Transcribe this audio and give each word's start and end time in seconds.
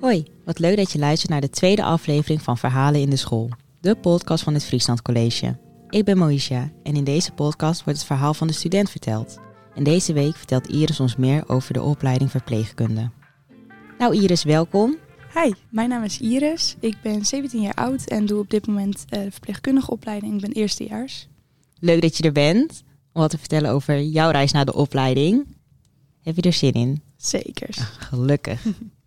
Hoi, 0.00 0.24
wat 0.44 0.58
leuk 0.58 0.76
dat 0.76 0.92
je 0.92 0.98
luistert 0.98 1.30
naar 1.30 1.40
de 1.40 1.50
tweede 1.50 1.82
aflevering 1.82 2.42
van 2.42 2.58
Verhalen 2.58 3.00
in 3.00 3.10
de 3.10 3.16
School, 3.16 3.50
de 3.80 3.94
podcast 3.94 4.44
van 4.44 4.54
het 4.54 4.64
Friesland 4.64 5.02
College. 5.02 5.58
Ik 5.88 6.04
ben 6.04 6.18
Moisha 6.18 6.70
en 6.82 6.94
in 6.94 7.04
deze 7.04 7.32
podcast 7.32 7.84
wordt 7.84 7.98
het 7.98 8.08
verhaal 8.08 8.34
van 8.34 8.46
de 8.46 8.52
student 8.52 8.90
verteld. 8.90 9.38
En 9.74 9.84
deze 9.84 10.12
week 10.12 10.36
vertelt 10.36 10.68
Iris 10.68 11.00
ons 11.00 11.16
meer 11.16 11.48
over 11.48 11.72
de 11.72 11.82
opleiding 11.82 12.30
verpleegkunde. 12.30 13.10
Nou 13.98 14.14
Iris, 14.14 14.44
welkom. 14.44 14.96
Hi, 15.34 15.52
mijn 15.70 15.88
naam 15.88 16.04
is 16.04 16.20
Iris. 16.20 16.76
Ik 16.78 16.96
ben 17.02 17.24
17 17.24 17.60
jaar 17.60 17.74
oud 17.74 18.04
en 18.04 18.26
doe 18.26 18.38
op 18.38 18.50
dit 18.50 18.66
moment 18.66 19.04
uh, 19.10 19.22
de 19.22 19.30
verpleegkundige 19.30 19.90
opleiding. 19.90 20.34
Ik 20.34 20.40
ben 20.40 20.52
eerstejaars. 20.52 21.28
Leuk 21.78 22.00
dat 22.00 22.16
je 22.16 22.22
er 22.22 22.32
bent 22.32 22.82
om 23.12 23.20
wat 23.20 23.30
te 23.30 23.38
vertellen 23.38 23.70
over 23.70 24.02
jouw 24.02 24.30
reis 24.30 24.52
naar 24.52 24.64
de 24.64 24.74
opleiding. 24.74 25.46
Heb 26.22 26.36
je 26.36 26.42
er 26.42 26.52
zin 26.52 26.72
in? 26.72 27.02
Zeker. 27.16 27.68
Ah, 27.78 27.84
gelukkig. 27.84 28.66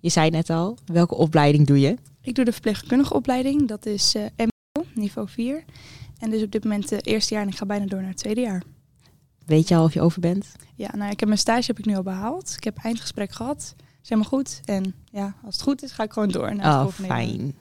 je 0.00 0.08
zei 0.08 0.30
net 0.30 0.50
al, 0.50 0.78
welke 0.84 1.14
opleiding 1.14 1.66
doe 1.66 1.80
je? 1.80 1.96
Ik 2.22 2.34
doe 2.34 2.44
de 2.44 2.52
verpleegkundige 2.52 3.14
opleiding. 3.14 3.68
Dat 3.68 3.86
is 3.86 4.14
uh, 4.14 4.22
MBO, 4.36 4.86
niveau 4.94 5.28
4. 5.28 5.64
En 6.18 6.30
dus 6.30 6.42
op 6.42 6.50
dit 6.50 6.64
moment 6.64 6.90
het 6.90 7.06
eerste 7.06 7.34
jaar 7.34 7.42
en 7.42 7.48
ik 7.48 7.56
ga 7.56 7.66
bijna 7.66 7.86
door 7.86 8.00
naar 8.00 8.08
het 8.08 8.18
tweede 8.18 8.40
jaar. 8.40 8.62
Weet 9.46 9.68
je 9.68 9.76
al 9.76 9.84
of 9.84 9.94
je 9.94 10.00
over 10.00 10.20
bent? 10.20 10.52
Ja, 10.74 10.96
nou, 10.96 11.10
ik 11.10 11.20
heb 11.20 11.28
mijn 11.28 11.40
stage 11.40 11.66
heb 11.66 11.78
ik 11.78 11.84
nu 11.84 11.96
al 11.96 12.02
behaald. 12.02 12.54
Ik 12.56 12.64
heb 12.64 12.78
eindgesprek 12.82 13.32
gehad. 13.32 13.74
Is 14.02 14.08
helemaal 14.08 14.30
goed. 14.30 14.60
En 14.64 14.94
ja, 15.10 15.34
als 15.44 15.54
het 15.54 15.62
goed 15.62 15.82
is, 15.82 15.92
ga 15.92 16.02
ik 16.02 16.12
gewoon 16.12 16.28
door. 16.28 16.54
Naar 16.54 16.86
oh, 16.86 16.92
fijn. 16.92 17.54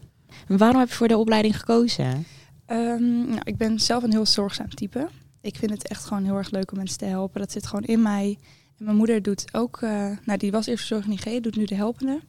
En 0.48 0.58
waarom 0.58 0.80
heb 0.80 0.90
je 0.90 0.96
voor 0.96 1.08
de 1.08 1.18
opleiding 1.18 1.60
gekozen? 1.60 2.26
Um, 2.68 3.28
nou, 3.28 3.42
ik 3.44 3.58
ben 3.58 3.80
zelf 3.80 4.04
een 4.04 4.12
heel 4.12 4.26
zorgzaam 4.26 4.70
type. 4.70 5.10
Ik 5.42 5.56
vind 5.56 5.72
het 5.72 5.88
echt 5.88 6.06
gewoon 6.06 6.24
heel 6.24 6.36
erg 6.36 6.52
leuk 6.52 6.72
om 6.72 6.78
mensen 6.78 6.98
te 6.98 7.06
helpen. 7.06 7.40
Dat 7.40 7.52
zit 7.52 7.68
gewoon 7.68 7.84
in 7.84 8.02
mij. 8.02 8.38
En 8.78 8.86
mijn 8.86 8.98
moeder 8.98 9.22
doet 9.22 9.54
ook, 9.54 9.82
uh, 9.82 10.18
nou 10.24 10.38
die 10.38 10.52
was 10.52 10.66
eerst 10.66 10.86
verzorging 10.86 11.22
G, 11.22 11.40
doet 11.40 11.56
nu 11.56 11.66
de 11.66 11.76
helpende. 11.76 12.22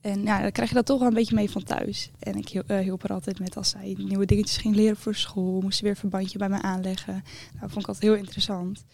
En 0.00 0.22
ja, 0.22 0.42
dan 0.42 0.52
krijg 0.52 0.68
je 0.68 0.74
dat 0.74 0.86
toch 0.86 0.98
wel 0.98 1.08
een 1.08 1.14
beetje 1.14 1.34
mee 1.34 1.50
van 1.50 1.62
thuis. 1.62 2.10
En 2.18 2.36
ik 2.36 2.54
uh, 2.54 2.78
hielp 2.78 3.04
er 3.04 3.12
altijd 3.12 3.38
met 3.38 3.56
als 3.56 3.68
zij 3.68 3.94
nieuwe 3.98 4.26
dingetjes 4.26 4.56
ging 4.56 4.74
leren 4.74 4.96
voor 4.96 5.14
school. 5.14 5.60
Moest 5.60 5.76
ze 5.76 5.82
weer 5.82 5.92
een 5.92 5.98
verbandje 5.98 6.38
bij 6.38 6.48
me 6.48 6.62
aanleggen. 6.62 7.24
Nou, 7.54 7.70
vond 7.70 7.82
ik 7.82 7.88
altijd 7.88 8.12
heel 8.12 8.14
interessant. 8.14 8.84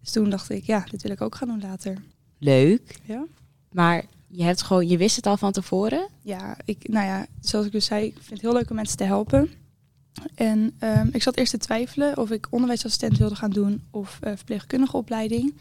Dus 0.00 0.12
toen 0.12 0.30
dacht 0.30 0.50
ik, 0.50 0.64
ja, 0.64 0.86
dit 0.90 1.02
wil 1.02 1.10
ik 1.10 1.20
ook 1.20 1.34
gaan 1.34 1.48
doen 1.48 1.60
later. 1.60 2.02
Leuk. 2.38 2.98
Ja. 3.04 3.26
Maar 3.72 4.04
je, 4.28 4.42
hebt 4.42 4.62
gewoon, 4.62 4.88
je 4.88 4.96
wist 4.96 5.16
het 5.16 5.26
al 5.26 5.36
van 5.36 5.52
tevoren? 5.52 6.08
Ja, 6.22 6.56
ik, 6.64 6.88
nou 6.88 7.06
ja, 7.06 7.26
zoals 7.40 7.66
ik 7.66 7.72
dus 7.72 7.84
zei, 7.84 8.06
ik 8.06 8.14
vind 8.14 8.30
het 8.30 8.40
heel 8.40 8.52
leuk 8.52 8.70
om 8.70 8.76
mensen 8.76 8.96
te 8.96 9.04
helpen. 9.04 9.50
En 10.34 10.74
um, 10.80 11.08
ik 11.12 11.22
zat 11.22 11.36
eerst 11.36 11.50
te 11.50 11.58
twijfelen 11.58 12.18
of 12.18 12.30
ik 12.30 12.46
onderwijsassistent 12.50 13.18
wilde 13.18 13.34
gaan 13.34 13.50
doen 13.50 13.82
of 13.90 14.18
uh, 14.24 14.32
verpleegkundige 14.36 14.96
opleiding. 14.96 15.54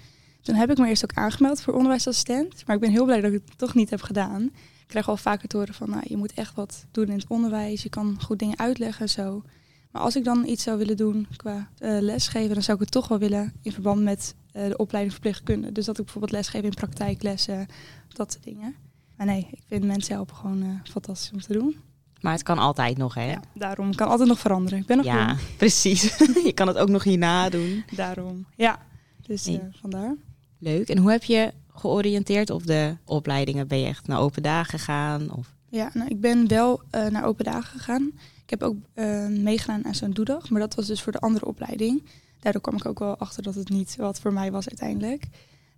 Toen 0.46 0.56
heb 0.56 0.72
ik 0.72 0.78
me 0.78 0.88
eerst 0.88 1.04
ook 1.04 1.14
aangemeld 1.14 1.62
voor 1.62 1.74
onderwijsassistent. 1.74 2.64
Maar 2.66 2.76
ik 2.76 2.82
ben 2.82 2.92
heel 2.92 3.06
blij 3.06 3.22
dat 3.22 3.32
ik 3.34 3.42
het 3.46 3.58
toch 3.58 3.74
niet 3.74 3.90
heb 3.90 4.02
gedaan. 4.02 4.42
Ik 4.82 4.88
krijg 4.88 5.10
al 5.10 5.18
vaker 5.18 5.48
te 5.48 5.58
horen 5.58 5.74
van, 5.74 5.90
nou, 5.90 6.02
je 6.08 6.18
moet 6.18 6.34
echt 6.34 6.56
wat 6.56 6.86
doen 6.92 7.08
in 7.08 7.18
het 7.18 7.26
onderwijs. 7.28 7.84
Je 7.84 7.90
kan 7.90 8.18
goed 8.22 8.40
dingen 8.40 8.60
uitleggen 8.60 9.02
en 9.02 9.10
zo. 9.10 9.44
Maar 9.92 10.02
als 10.02 10.16
ik 10.16 10.24
dan 10.24 10.46
iets 10.48 10.64
zou 10.64 10.78
willen 10.78 10.98
doen 10.98 11.28
qua 11.36 11.56
uh, 11.80 12.00
lesgeven, 12.02 12.54
dan 12.54 12.64
zou 12.64 12.78
ik 12.78 12.84
het 12.84 12.92
toch 12.92 13.08
wel 13.08 13.18
willen 13.20 13.54
in 13.62 13.72
verband 13.72 14.02
met 14.04 14.36
uh, 14.56 14.68
de 14.68 14.78
opleiding 14.78 15.14
verpleegkunde. 15.14 15.72
Dus 15.72 15.86
dat 15.86 15.98
ik 15.98 16.04
bijvoorbeeld 16.04 16.34
lesgeven 16.34 16.68
in 16.68 16.74
praktijklessen, 16.74 17.68
dat 18.14 18.32
soort 18.32 18.44
dingen. 18.44 18.76
Maar 19.18 19.26
nee, 19.26 19.48
ik 19.52 19.62
vind 19.68 19.84
mensen 19.84 20.14
helpen 20.14 20.36
gewoon 20.36 20.64
uh, 20.64 20.70
fantastisch 20.84 21.32
om 21.32 21.42
te 21.42 21.54
doen. 21.54 21.76
Maar 22.22 22.34
het 22.34 22.44
kan 22.44 22.58
altijd 22.58 22.98
nog, 22.98 23.14
hè? 23.14 23.32
Ja, 23.32 23.42
daarom 23.54 23.96
kan 23.96 24.08
altijd 24.08 24.30
nog 24.30 24.40
veranderen. 24.40 24.80
Ik 24.80 24.86
ben 24.86 24.98
nog 24.98 25.06
Ja, 25.06 25.28
jong. 25.28 25.40
precies. 25.58 26.18
je 26.46 26.52
kan 26.54 26.68
het 26.68 26.78
ook 26.78 26.90
nog 26.90 27.04
hierna 27.04 27.50
doen. 27.50 27.84
Daarom, 27.96 28.46
ja. 28.56 28.80
Dus 29.28 29.46
Nee. 29.46 29.60
vandaar. 29.82 30.16
Leuk. 30.60 30.90
En 30.90 30.98
hoe 30.98 31.12
heb 31.12 31.24
je 31.24 31.54
georiënteerd 31.74 32.50
op 32.50 32.66
de 32.66 32.98
opleidingen? 33.06 33.68
Ben 33.68 33.80
je 33.80 33.86
echt 33.86 34.08
naar 34.08 34.20
open 34.20 34.44
dagen 34.44 34.80
gegaan? 34.80 35.32
Of? 35.32 35.56
Ja, 35.70 35.90
nou, 35.94 36.10
ik 36.10 36.20
ben 36.20 36.48
wel 36.48 36.82
eh, 36.90 37.06
naar 37.08 37.26
open 37.26 37.46
dagen 37.46 37.80
gegaan. 37.80 38.12
Ik 38.44 38.50
heb 38.50 38.64
ook 38.64 38.76
eh, 38.94 39.28
meegedaan 39.28 39.86
aan 39.86 39.96
zo'n 39.96 40.12
doedag, 40.12 40.50
maar 40.50 40.62
dat 40.62 40.76
was 40.76 40.88
dus 40.88 41.02
voor 41.02 41.12
de 41.12 41.20
andere 41.20 41.46
opleiding. 41.46 42.04
Daardoor 42.40 42.62
kwam 42.62 42.76
ik 42.76 42.86
ook 42.86 43.00
wel 43.00 43.18
achter 43.18 43.44
dat 43.44 43.56
het 43.56 43.70
niet 43.70 43.96
wat 43.96 44.20
voor 44.20 44.34
mij 44.34 44.52
was 44.52 44.70
uiteindelijk. 44.70 45.28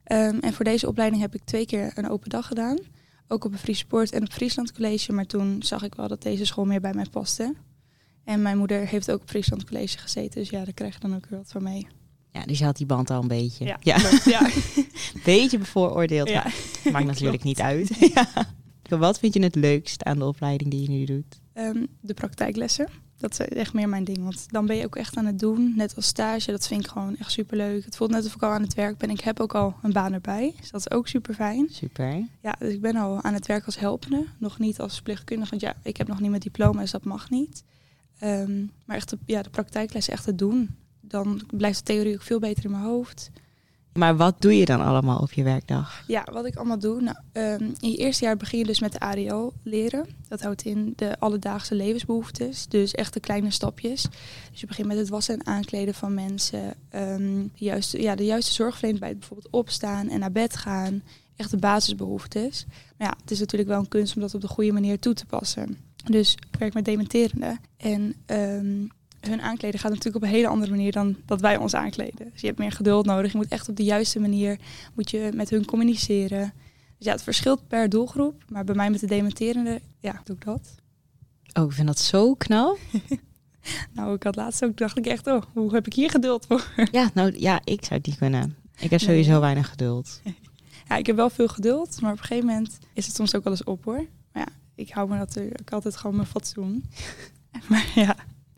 Ehm, 0.04 0.38
en 0.40 0.54
voor 0.54 0.66
deze 0.66 0.88
opleiding 0.88 1.22
heb 1.22 1.36
ik 1.36 1.42
twee 1.44 1.66
keer 1.66 1.92
een 1.96 2.10
open 2.10 2.30
dag 2.30 2.48
gedaan. 2.48 2.78
Ook 3.28 3.46
op 3.46 3.52
een 3.52 3.58
Fries 3.58 3.80
Sport 3.80 4.12
en 4.12 4.22
op 4.22 4.32
Friesland 4.32 4.72
College. 4.72 5.14
Maar 5.14 5.26
toen 5.26 5.64
zag 5.64 5.84
ik 5.84 5.96
wel 5.96 6.08
dat 6.08 6.22
deze 6.22 6.46
school 6.46 6.66
meer 6.66 6.82
bij 6.82 6.94
mij 6.94 7.06
paste. 7.12 7.54
En 8.24 8.42
mijn 8.42 8.58
moeder 8.58 8.88
heeft 8.88 9.12
ook 9.12 9.22
op 9.22 9.30
Friesland 9.30 9.66
College 9.66 9.98
gezeten. 9.98 10.40
Dus 10.40 10.50
ja, 10.50 10.64
daar 10.64 10.74
krijg 10.74 10.94
je 10.94 11.00
dan 11.00 11.16
ook 11.16 11.26
weer 11.30 11.40
wat 11.40 11.52
van 11.52 11.64
mee. 11.64 11.88
Ja, 12.38 12.46
dus 12.46 12.60
je 12.60 12.66
had 12.66 12.78
die 12.78 12.86
band 12.86 13.10
al 13.10 13.22
een 13.22 13.28
beetje. 13.28 13.78
Ja, 13.80 13.96
klopt, 13.98 14.24
ja. 14.24 14.50
beetje 15.24 15.58
bevooroordeeld. 15.58 16.30
Ja. 16.30 16.44
maar 16.84 16.92
maakt 16.92 17.06
natuurlijk 17.14 17.44
niet 17.44 17.62
uit. 17.62 17.98
ja. 18.14 18.28
Wat 18.98 19.20
vind 19.20 19.34
je 19.34 19.44
het 19.44 19.56
leukst 19.56 20.04
aan 20.04 20.18
de 20.18 20.26
opleiding 20.26 20.72
die 20.72 20.82
je 20.82 20.90
nu 20.90 21.06
doet? 21.06 21.40
Ehm, 21.54 21.86
de 22.02 22.14
praktijklessen. 22.14 22.88
Dat 23.18 23.32
is 23.32 23.40
echt 23.40 23.74
meer 23.74 23.90
mijn 23.90 24.04
ding. 24.04 24.18
Want 24.24 24.52
dan 24.52 24.66
ben 24.66 24.76
je 24.76 24.86
ook 24.86 24.96
echt 24.96 25.18
aan 25.18 25.26
het 25.26 25.40
doen. 25.40 25.74
Net 25.76 25.96
als 25.96 26.06
stage. 26.06 26.52
Dat 26.52 26.68
vind 26.68 26.84
ik 26.84 26.92
gewoon 26.92 27.18
echt 27.18 27.32
super 27.32 27.58
leuk. 27.58 27.86
Het 27.86 27.96
voelt 27.96 28.12
net 28.12 28.26
of 28.26 28.36
ik 28.36 28.44
al 28.44 28.52
aan 28.52 28.62
het 28.62 28.74
werk 28.74 28.98
ben. 28.98 29.10
Ik 29.10 29.20
heb 29.20 29.40
ook 29.40 29.56
al 29.56 29.76
een 29.84 29.92
baan 29.92 30.14
erbij. 30.14 30.54
Dus 30.60 30.72
dat 30.72 30.80
is 30.80 30.92
ook 30.92 31.08
super 31.08 31.34
fijn. 31.34 31.68
Super. 31.72 32.28
Ja, 32.42 32.56
dus 32.60 32.74
ik 32.74 32.82
ben 32.82 32.96
al 32.96 33.22
aan 33.22 33.34
het 33.34 33.48
werk 33.48 33.66
als 33.66 33.80
helpende. 33.80 34.26
Nog 34.38 34.60
niet 34.60 34.80
als 34.80 34.94
verpleegkundige. 34.94 35.50
Want 35.50 35.62
ja, 35.62 35.76
ik 35.84 35.98
heb 35.98 36.08
nog 36.08 36.20
niet 36.20 36.30
mijn 36.30 36.42
diploma. 36.42 36.82
Dus 36.82 36.92
dat 36.92 37.04
mag 37.04 37.30
niet. 37.30 37.64
Ehm, 38.20 38.66
maar 38.86 38.96
echt 38.96 39.10
de, 39.10 39.18
ja, 39.26 39.42
de 39.42 39.50
praktijklessen 39.50 40.14
echt 40.14 40.24
te 40.24 40.36
doen. 40.36 40.76
Dan 41.08 41.42
blijft 41.54 41.78
de 41.78 41.84
theorie 41.84 42.14
ook 42.14 42.22
veel 42.22 42.40
beter 42.40 42.66
in 42.66 42.72
mijn 42.72 42.84
hoofd. 42.84 43.30
Maar 43.98 44.18
wat 44.18 44.42
doe 44.42 44.58
je 44.58 44.66
dan 44.66 44.82
allemaal 44.82 45.20
op 45.20 45.32
je 45.32 45.44
werkdag? 45.44 46.04
Ja, 46.08 46.28
wat 46.32 46.46
ik 46.46 46.56
allemaal 46.56 46.80
doe. 46.80 47.02
Nou, 47.02 47.18
um, 47.34 47.74
in 47.80 47.90
je 47.92 47.98
eerste 47.98 48.26
jaar 48.26 48.38
begin 48.38 48.60
je 48.60 48.66
dus 48.66 48.80
met 48.80 48.92
de 48.92 49.00
ADO 49.00 49.54
leren. 49.64 50.06
Dat 50.28 50.42
houdt 50.42 50.62
in 50.62 50.94
de 50.96 51.20
alledaagse 51.20 51.76
levensbehoeftes. 51.76 52.68
Dus 52.68 52.92
echt 52.92 53.14
de 53.14 53.20
kleine 53.20 53.52
stapjes. 53.52 54.02
Dus 54.52 54.60
je 54.60 54.68
begint 54.68 54.88
met 54.88 54.98
het 54.98 55.10
wassen 55.10 55.40
en 55.40 55.46
aankleden 55.46 55.94
van 55.94 56.14
mensen. 56.14 56.74
Um, 56.96 57.52
de, 57.56 57.66
juiste, 57.66 58.02
ja, 58.02 58.16
de 58.16 58.26
juiste 58.26 58.54
zorg 58.54 58.80
bij 58.80 58.90
het 58.90 59.20
bijvoorbeeld 59.20 59.54
opstaan 59.54 60.10
en 60.10 60.20
naar 60.20 60.32
bed 60.32 60.56
gaan. 60.56 61.04
Echt 61.36 61.52
de 61.52 61.58
basisbehoeftes. 61.58 62.66
Maar 62.98 63.08
ja, 63.08 63.18
het 63.22 63.32
is 63.32 63.40
natuurlijk 63.40 63.70
wel 63.70 63.80
een 63.80 63.88
kunst 63.88 64.16
om 64.16 64.22
dat 64.22 64.34
op 64.36 64.42
de 64.42 64.48
goede 64.48 64.72
manier 64.72 65.00
toe 65.00 65.14
te 65.14 65.26
passen. 65.26 65.78
Dus 66.06 66.34
ik 66.34 66.60
werk 66.60 66.74
met 66.74 66.86
dementerende. 66.86 67.58
En 67.78 68.16
um, 68.26 68.90
hun 69.30 69.42
aankleden 69.42 69.80
gaat 69.80 69.90
natuurlijk 69.92 70.16
op 70.16 70.30
een 70.30 70.36
hele 70.36 70.48
andere 70.48 70.72
manier 70.72 70.92
dan 70.92 71.16
dat 71.26 71.42
wij 71.42 71.58
ons 71.58 71.74
aankleden. 71.74 72.30
Dus 72.32 72.42
je 72.42 72.48
hebt 72.48 72.60
meer 72.60 72.72
geduld 72.72 73.06
nodig. 73.06 73.32
Je 73.32 73.38
moet 73.38 73.48
echt 73.48 73.70
op 73.70 73.76
de 73.76 73.84
juiste 73.84 74.20
manier 74.20 74.60
moet 74.94 75.12
je 75.12 75.32
met 75.34 75.50
hun 75.50 75.66
communiceren. 75.66 76.54
Dus 76.98 77.06
ja, 77.06 77.12
het 77.12 77.24
verschilt 77.24 77.68
per 77.68 77.90
doelgroep. 77.90 78.44
Maar 78.50 78.64
bij 78.64 78.76
mij 78.76 78.90
met 78.90 79.00
de 79.00 79.08
dementerende, 79.08 79.82
ja, 80.00 80.22
doe 80.24 80.36
ik 80.36 80.46
dat. 80.46 80.76
Oh, 81.54 81.66
ik 81.66 81.72
vind 81.72 81.88
dat 81.88 82.00
zo 82.00 82.36
knap. 82.36 82.78
nou, 83.94 84.16
ik 84.16 84.24
had 84.24 84.36
laatst 84.36 84.64
ook, 84.64 84.78
dacht 84.78 84.98
ik 84.98 85.06
echt, 85.06 85.28
oh, 85.28 85.42
hoe 85.54 85.74
heb 85.74 85.86
ik 85.86 85.94
hier 85.94 86.10
geduld 86.10 86.46
voor? 86.46 86.72
Ja, 86.92 87.10
nou 87.14 87.40
ja, 87.40 87.62
ik 87.64 87.86
zou 87.86 87.96
het 87.96 88.06
niet 88.06 88.18
kunnen. 88.18 88.56
Ik 88.80 88.90
heb 88.90 89.00
sowieso 89.00 89.32
nee. 89.32 89.40
weinig 89.40 89.70
geduld. 89.70 90.22
Ja, 90.88 90.96
ik 90.96 91.06
heb 91.06 91.16
wel 91.16 91.30
veel 91.30 91.48
geduld, 91.48 92.02
maar 92.02 92.12
op 92.12 92.18
een 92.18 92.24
gegeven 92.24 92.48
moment 92.48 92.78
is 92.94 93.06
het 93.06 93.16
soms 93.16 93.36
ook 93.36 93.44
wel 93.44 93.54
eens 93.54 93.64
op 93.64 93.84
hoor. 93.84 94.06
Maar 94.34 94.44
ja, 94.44 94.48
ik 94.76 94.90
hou 94.90 95.10
me 95.10 95.16
natuurlijk 95.16 95.72
altijd 95.72 95.98
gewoon 95.98 96.16
mijn 96.16 96.28
fatsoen. 96.28 96.86
maar 97.70 97.92
ja, 97.96 98.16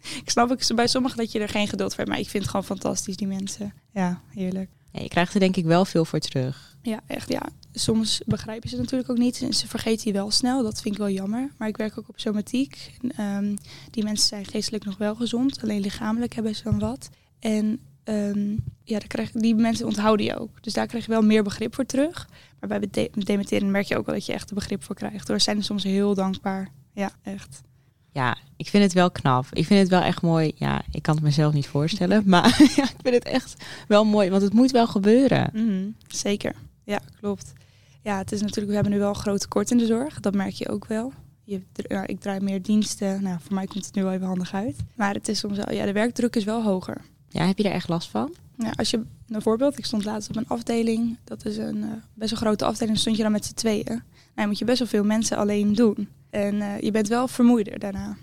ik 0.24 0.30
snap 0.30 0.52
ik 0.52 0.75
bij 0.75 0.88
sommigen 0.88 1.18
dat 1.18 1.31
je 1.31 1.40
er 1.40 1.50
geen 1.50 1.68
geduld 1.68 1.90
voor 1.90 1.97
hebt, 1.97 2.09
maar 2.09 2.20
ik 2.20 2.30
vind 2.30 2.44
het 2.44 2.52
gewoon 2.52 2.66
fantastisch, 2.66 3.16
die 3.16 3.28
mensen. 3.28 3.74
Ja, 3.94 4.22
heerlijk. 4.34 4.70
Ja, 4.92 5.02
je 5.02 5.08
krijgt 5.08 5.34
er 5.34 5.40
denk 5.40 5.56
ik 5.56 5.66
wel 5.66 5.86
veel 5.86 6.06
voor 6.06 6.20
terug. 6.20 6.78
Ja, 6.81 7.00
echt 7.08 7.30
ja. 7.30 7.50
Soms 7.74 8.22
begrijpen 8.25 8.70
ze 8.70 8.75
het 8.75 8.84
natuurlijk 8.84 9.12
ook 9.12 9.18
niet 9.18 9.42
en 9.42 9.53
ze 9.53 9.68
vergeten 9.68 10.08
je 10.08 10.14
wel 10.14 10.31
snel. 10.31 10.64
Dat 10.64 10.81
vind 10.81 10.94
ik 10.94 11.00
wel 11.00 11.09
jammer. 11.09 11.52
Maar 11.58 11.68
ik 11.68 11.78
werk 11.78 11.97
ook 11.97 12.09
op 12.09 12.20
somatiek. 12.20 12.92
Um, 13.20 13.56
die 13.92 14.03
mensen 14.03 14.28
zijn 14.28 14.46
geestelijk 14.46 14.86
nog 14.86 14.97
wel 14.97 15.16
gezond, 15.16 15.62
alleen 15.62 15.81
lichamelijk 15.81 16.34
hebben 16.34 16.56
ze 16.56 16.64
dan 16.64 16.80
wat. 16.80 17.09
En 17.40 17.80
um, 18.03 18.64
ja, 18.84 19.00
krijg, 19.08 19.31
die 19.31 19.56
mensen 19.56 19.86
onthouden 19.86 20.26
je 20.26 20.40
ook. 20.40 20.64
Dus 20.64 20.74
daar 20.74 20.88
krijg 20.88 21.06
je 21.06 21.12
wel 21.12 21.22
meer 21.22 21.44
begrip 21.44 21.76
voor 21.76 21.86
terug. 21.86 22.30
Maar 22.59 22.70
bij 22.70 22.80
de 22.91 23.12
dementeren 23.14 23.72
merk 23.72 23.86
je 23.86 23.97
ook 23.97 24.06
wel 24.06 24.16
dat 24.16 24.26
je 24.26 24.34
echt 24.34 24.53
begrip 24.53 24.84
voor 24.84 24.96
krijgt. 24.96 25.28
Door 25.28 25.40
zijn 25.40 25.64
soms 25.64 25.84
heel 25.84 26.14
dankbaar. 26.14 26.70
Ja, 26.94 27.11
echt. 27.23 27.61
Ik 28.59 28.70
vind 28.70 28.84
het 28.84 28.94
wel 28.94 29.11
knap. 29.11 29.46
Ik 29.52 29.66
vind 29.66 29.79
het 29.79 29.90
wel 29.90 30.02
echt 30.02 30.22
mooi. 30.22 30.52
Ja, 30.56 30.82
ik 30.91 31.02
kan 31.02 31.16
het 31.16 31.23
mezelf 31.23 31.53
niet 31.53 31.67
voorstellen. 31.67 32.23
Maar 32.29 32.72
ja, 32.76 32.84
ik 32.84 32.96
vind 33.02 33.16
het 33.16 33.23
echt 33.23 33.66
wel 33.88 34.06
mooi. 34.06 34.29
Want 34.29 34.41
het 34.41 34.53
moet 34.53 34.72
wel 34.72 34.88
gebeuren. 34.88 35.50
Mm 35.53 35.67
-hmm, 35.67 35.96
zeker. 36.08 36.56
Ja, 36.84 37.00
klopt. 37.20 37.53
Ja, 38.02 38.17
het 38.17 38.32
is 38.32 38.41
natuurlijk, 38.41 38.67
we 38.67 38.73
hebben 38.73 38.91
nu 38.91 39.00
wel 39.00 39.09
een 39.09 39.16
groot 39.16 39.40
tekort 39.40 39.72
in 39.72 39.78
de 39.78 39.85
zorg. 39.85 40.20
Dat 40.20 40.34
merk 40.34 40.53
je 40.53 40.70
ook 40.70 40.85
wel. 40.85 41.14
Je, 41.44 41.61
ik 42.06 42.20
draai 42.20 42.40
meer 42.40 42.61
diensten. 42.61 43.23
Nou, 43.23 43.38
voor 43.41 43.53
mij 43.53 43.66
komt 43.66 43.85
het 43.85 43.96
nu 43.96 44.03
wel 44.03 44.11
even 44.11 44.28
handig 44.28 44.53
uit. 44.53 44.76
Maar 44.96 45.14
het 45.14 45.28
is 45.28 45.40
soms 45.40 45.58
wel, 45.58 45.73
ja, 45.73 45.85
de 45.85 45.91
werkdruk 45.91 46.35
is 46.35 46.44
wel 46.44 46.64
hoger. 46.64 47.02
Ja, 47.29 47.46
heb 47.46 47.58
je 47.58 47.64
daar 47.64 47.73
echt 47.73 47.90
last 47.90 48.09
van? 48.09 48.34
Ja, 48.58 48.72
als 48.76 48.90
je, 48.90 49.02
een 49.28 49.41
voorbeeld, 49.41 49.78
ik 49.78 49.85
stond 49.85 50.06
laatst 50.06 50.29
op 50.29 50.35
een 50.35 50.47
afdeling. 50.47 51.17
Dat 51.23 51.46
is 51.46 51.58
een 51.58 51.78
uh, 51.78 51.91
best 52.14 52.32
wel 52.32 52.40
grote 52.40 52.66
afdeling. 52.66 52.91
Dan 52.91 53.02
stond 53.02 53.17
je 53.17 53.23
dan 53.23 53.32
met 53.32 53.46
z'n 53.46 53.53
tweeën. 53.53 54.03
Nou, 54.35 54.47
moet 54.47 54.59
je 54.59 54.66
best 54.66 54.79
wel 54.79 54.88
veel 54.88 55.03
mensen 55.03 55.38
alleen 55.38 55.73
doen. 55.73 56.09
En 56.29 56.56
uh, 56.56 56.79
je 56.79 56.91
bent 56.91 57.08
wel 57.08 57.28
vermoeider 57.28 57.79
daarna. 57.79 58.17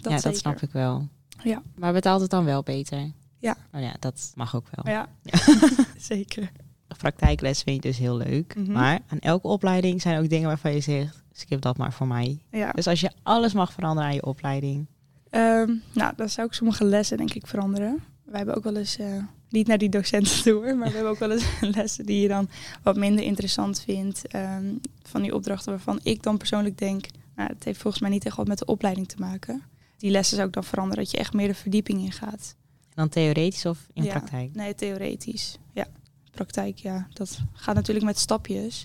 Dat 0.00 0.12
ja, 0.12 0.20
dat 0.20 0.36
snap 0.36 0.60
ik 0.62 0.70
wel. 0.70 1.08
Ja. 1.42 1.62
Maar 1.74 1.92
betaalt 1.92 2.20
het 2.20 2.30
dan 2.30 2.44
wel 2.44 2.62
beter? 2.62 3.10
Ja. 3.38 3.56
Oh 3.72 3.80
ja, 3.80 3.94
dat 3.98 4.32
mag 4.34 4.56
ook 4.56 4.66
wel. 4.74 4.94
Ja, 4.94 5.08
zeker. 5.98 6.52
praktijkles 6.96 7.62
vind 7.62 7.82
je 7.82 7.88
dus 7.88 7.98
heel 7.98 8.16
leuk. 8.16 8.54
Mhm. 8.56 8.72
Maar 8.72 8.98
aan 9.08 9.18
elke 9.18 9.46
opleiding 9.48 10.02
zijn 10.02 10.18
ook 10.22 10.28
dingen 10.28 10.48
waarvan 10.48 10.72
je 10.72 10.80
zegt, 10.80 11.22
skip 11.32 11.60
dat 11.60 11.76
maar 11.76 11.92
voor 11.92 12.06
mij. 12.06 12.38
Ja. 12.50 12.70
Dus 12.72 12.86
als 12.86 13.00
je 13.00 13.10
alles 13.22 13.52
mag 13.52 13.72
veranderen 13.72 14.08
aan 14.08 14.14
je 14.14 14.26
opleiding. 14.26 14.86
Ehm, 15.30 15.72
nou, 15.92 16.12
dan 16.16 16.28
zou 16.28 16.46
ik 16.46 16.52
sommige 16.52 16.84
lessen 16.84 17.16
denk 17.16 17.34
ik 17.34 17.46
veranderen. 17.46 18.02
Wij 18.24 18.36
hebben 18.36 18.56
ook 18.56 18.64
wel 18.64 18.76
eens, 18.76 18.96
eh, 18.96 19.22
niet 19.48 19.66
naar 19.66 19.78
die 19.78 19.88
docenten 19.88 20.42
toe, 20.42 20.52
hoor, 20.52 20.76
maar 20.76 20.88
we 20.88 20.94
hebben 20.94 21.12
ook 21.12 21.18
wel 21.18 21.30
eens 21.30 21.46
lessen 21.76 22.06
die 22.06 22.20
je 22.20 22.28
dan 22.28 22.48
wat 22.82 22.96
minder 22.96 23.24
interessant 23.24 23.80
vindt. 23.80 24.26
ehm, 24.26 24.74
van 25.02 25.22
die 25.22 25.34
opdrachten 25.34 25.70
waarvan 25.70 26.00
ik 26.02 26.22
dan 26.22 26.36
persoonlijk 26.36 26.78
denk, 26.78 27.06
nou, 27.36 27.48
het 27.52 27.64
heeft 27.64 27.80
volgens 27.80 28.02
mij 28.02 28.10
niet 28.10 28.24
echt 28.24 28.36
wat 28.36 28.48
met 28.48 28.58
de 28.58 28.64
opleiding 28.64 29.08
te 29.08 29.16
maken. 29.18 29.62
Die 29.98 30.10
lessen 30.10 30.36
zou 30.36 30.48
ik 30.48 30.54
dan 30.54 30.64
veranderen, 30.64 31.02
dat 31.04 31.12
je 31.12 31.18
echt 31.18 31.32
meer 31.32 31.48
de 31.48 31.54
verdieping 31.54 32.00
in 32.00 32.12
gaat. 32.12 32.54
En 32.80 32.94
dan 32.94 33.08
theoretisch 33.08 33.66
of 33.66 33.86
in 33.92 34.02
Ja. 34.04 34.10
praktijk. 34.10 34.54
Nee, 34.54 34.74
theoretisch. 34.74 35.58
Ja, 35.72 35.86
praktijk, 36.30 36.78
ja. 36.78 37.06
Dat 37.12 37.38
gaat 37.52 37.74
natuurlijk 37.74 38.06
met 38.06 38.18
stapjes. 38.18 38.84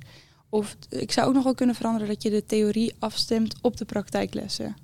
Of 0.50 0.78
ik 0.90 1.12
zou 1.12 1.28
ook 1.28 1.34
nog 1.34 1.44
wel 1.44 1.54
kunnen 1.56 1.76
veranderen 1.76 2.08
dat 2.08 2.24
je 2.24 2.30
de 2.30 2.46
theorie 2.46 2.94
afstemt 3.00 3.56
op 3.62 3.78
de 3.78 3.86
praktijklessen. 3.86 4.76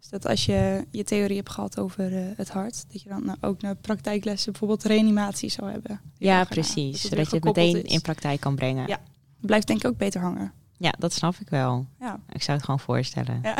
Dus 0.00 0.08
dat 0.08 0.26
als 0.26 0.44
je 0.46 0.86
je 0.90 1.04
theorie 1.04 1.36
hebt 1.36 1.50
gehad 1.50 1.78
over 1.78 2.16
eh, 2.16 2.24
het 2.36 2.48
hart, 2.48 2.84
dat 2.92 3.02
je 3.02 3.08
dan 3.08 3.24
nou 3.24 3.38
ook 3.40 3.60
naar 3.62 3.76
praktijklessen 3.76 4.50
bijvoorbeeld 4.52 4.82
reanimatie 4.84 5.50
zou 5.50 5.70
hebben. 5.70 6.00
Ja, 6.18 6.44
precies. 6.44 7.00
Zodat 7.00 7.30
je 7.30 7.36
het 7.36 7.44
meteen 7.44 7.84
is. 7.84 7.92
in 7.92 8.00
praktijk 8.00 8.40
kan 8.40 8.54
brengen. 8.54 8.86
Ja. 8.88 9.00
Blijft 9.40 9.66
denk 9.66 9.78
ik 9.84 9.86
ook 9.90 9.96
beter 9.96 10.20
hangen. 10.20 10.52
Ja, 10.82 10.94
dat 10.98 11.12
snap 11.12 11.34
ik 11.40 11.48
wel. 11.48 11.86
Ja, 12.00 12.20
Ik 12.32 12.42
zou 12.42 12.56
het 12.56 12.64
gewoon 12.64 12.80
voorstellen. 12.80 13.40
Ja. 13.42 13.54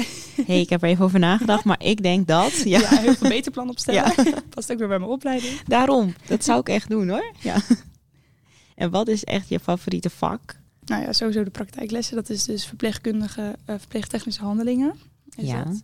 hey, 0.46 0.60
ik 0.60 0.68
heb 0.70 0.82
er 0.82 0.88
even 0.88 1.04
over 1.04 1.18
nagedacht, 1.18 1.64
maar 1.64 1.82
ik 1.84 2.02
denk 2.02 2.26
dat. 2.26 2.52
Ja, 2.64 2.78
ja. 2.80 2.88
heel 2.98 3.14
veel 3.14 3.28
beter 3.28 3.52
plan 3.52 3.68
opstellen. 3.70 4.14
Past 4.54 4.72
ook 4.72 4.78
weer 4.78 4.88
bij 4.88 4.98
mijn 4.98 5.10
opleiding. 5.10 5.60
daarom. 5.66 6.14
Dat 6.26 6.44
zou 6.44 6.60
ik 6.60 6.68
echt 6.68 6.88
doen 6.88 7.08
hoor. 7.08 7.32
Ja. 7.40 7.56
En 8.74 8.90
wat 8.90 9.08
is 9.08 9.24
echt 9.24 9.48
je 9.48 9.60
favoriete 9.60 10.10
vak? 10.10 10.58
Nou 10.84 11.02
ja, 11.02 11.12
sowieso 11.12 11.44
de 11.44 11.50
praktijklessen. 11.50 12.16
Dat 12.16 12.30
is 12.30 12.44
dus 12.44 12.66
verpleegkundige, 12.66 13.56
eh, 13.64 13.74
verpleegtechnische 13.78 14.42
handelingen. 14.42 14.94
Is 15.36 15.48
Ja. 15.48 15.64
dat. 15.64 15.82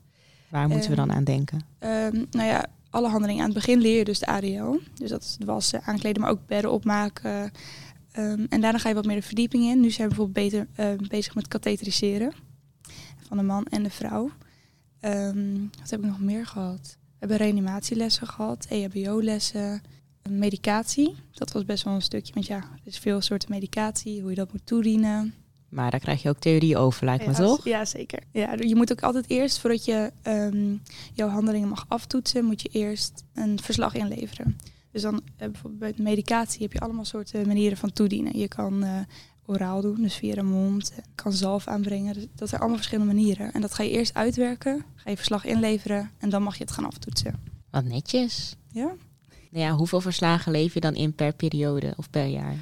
Waar 0.49 0.69
moeten 0.69 0.91
we 0.91 0.97
dan 0.97 1.09
Ehm, 1.09 1.17
aan 1.17 1.25
denken? 1.25 1.61
Ehm, 1.79 2.25
nou 2.31 2.49
ja, 2.49 2.67
alle 2.91 3.09
handelingen 3.09 3.41
aan 3.45 3.51
het 3.51 3.59
begin 3.59 3.79
leer 3.81 3.99
je 3.99 4.05
dus 4.05 4.19
de 4.19 4.27
ADO. 4.27 4.79
Dus 4.95 5.11
dat 5.11 5.23
is 5.23 5.33
het 5.39 5.45
wassen, 5.45 5.83
aankleden, 5.85 6.23
maar 6.23 6.31
ook 6.31 6.47
bedden 6.47 6.73
opmaken. 6.73 7.53
Ehm, 8.17 8.47
en 8.49 8.61
daarna 8.61 8.79
ga 8.79 8.89
je 8.89 8.95
wat 8.95 9.07
meer 9.07 9.17
de 9.17 9.23
verdieping 9.23 9.65
in. 9.65 9.81
Nu 9.81 9.91
zijn 9.91 10.09
we 10.09 10.15
bijvoorbeeld 10.15 10.51
beter, 10.51 10.67
eh, 10.75 11.09
bezig 11.09 11.35
met 11.35 11.49
katheteriseren 11.49 12.33
van 13.19 13.37
de 13.37 13.43
man 13.43 13.65
en 13.65 13.83
de 13.83 13.91
vrouw. 13.91 14.31
Ehm, 15.01 15.61
wat 15.79 15.91
heb 15.91 16.01
ik 16.01 16.07
nog 16.07 16.21
meer 16.21 16.47
gehad? 16.47 16.97
We 17.01 17.17
hebben 17.19 17.37
reanimatielessen 17.37 18.27
gehad, 18.27 18.67
EHBO-lessen, 18.69 19.83
medicatie. 20.29 21.15
Dat 21.33 21.53
was 21.53 21.65
best 21.65 21.85
wel 21.85 21.95
een 21.95 22.03
stukje, 22.03 22.35
want 22.35 22.47
ja, 22.47 22.57
er 22.57 22.81
is 22.85 22.99
veel 22.99 23.21
soorten 23.21 23.51
medicatie, 23.51 24.21
hoe 24.21 24.31
je 24.31 24.37
dat 24.37 24.53
moet 24.53 24.67
toedienen. 24.67 25.35
Maar 25.69 25.91
daar 25.91 26.01
krijg 26.01 26.23
je 26.23 26.29
ook 26.29 26.39
theorie 26.39 26.77
over, 26.77 27.05
lijkt 27.05 27.27
me 27.27 27.33
toch? 27.33 27.65
Ja, 27.65 27.85
zeker. 27.85 28.23
Ja, 28.33 28.55
je 28.59 28.77
moet 28.77 28.93
ook 28.93 29.03
altijd 29.03 29.31
eerst, 29.31 29.59
voordat 29.59 29.85
je 29.85 30.13
ehm, 30.23 30.77
jouw 31.13 31.29
handelingen 31.29 31.69
mag 31.69 31.85
aftoetsen, 31.89 32.45
moet 32.45 32.63
je 32.63 32.69
eerst 32.69 33.25
een 33.35 33.61
verslag 33.63 33.95
inleveren. 33.95 34.57
Dus 34.97 35.05
dan 35.05 35.23
eh, 35.37 35.49
bijvoorbeeld 35.51 35.79
bij 35.79 35.93
de 35.93 36.03
medicatie 36.03 36.63
heb 36.63 36.73
je 36.73 36.81
allemaal 36.81 37.05
soorten 37.05 37.47
manieren 37.47 37.77
van 37.77 37.93
toedienen. 37.93 38.39
Je 38.39 38.49
kan 38.49 38.83
eh, 38.83 38.99
oraal 39.47 39.81
doen, 39.81 40.03
dus 40.03 40.15
via 40.15 40.35
de 40.35 40.43
mond. 40.43 40.93
Je 40.97 41.03
kan 41.15 41.33
zalf 41.33 41.67
aanbrengen. 41.67 42.15
Dus 42.15 42.27
dat 42.35 42.49
zijn 42.49 42.61
allemaal 42.61 42.79
verschillende 42.79 43.15
manieren. 43.15 43.53
En 43.53 43.61
dat 43.61 43.75
ga 43.75 43.83
je 43.83 43.91
eerst 43.91 44.15
uitwerken, 44.15 44.85
ga 44.95 45.11
je 45.11 45.17
verslag 45.17 45.45
inleveren 45.45 46.11
en 46.19 46.29
dan 46.31 46.43
mag 46.43 46.57
je 46.57 46.65
het 46.65 46.73
gaan 46.73 46.87
aftoetsen. 46.87 47.35
Wat 47.71 47.85
netjes. 47.85 48.57
Ja? 48.71 48.95
Nou 49.51 49.65
ja, 49.65 49.71
hoeveel 49.71 50.01
verslagen 50.01 50.53
leef 50.53 50.75
je 50.75 50.81
dan 50.81 50.95
in 50.95 51.15
per 51.15 51.33
periode 51.33 51.95
of 51.97 52.11
per 52.11 52.27
jaar? 52.27 52.55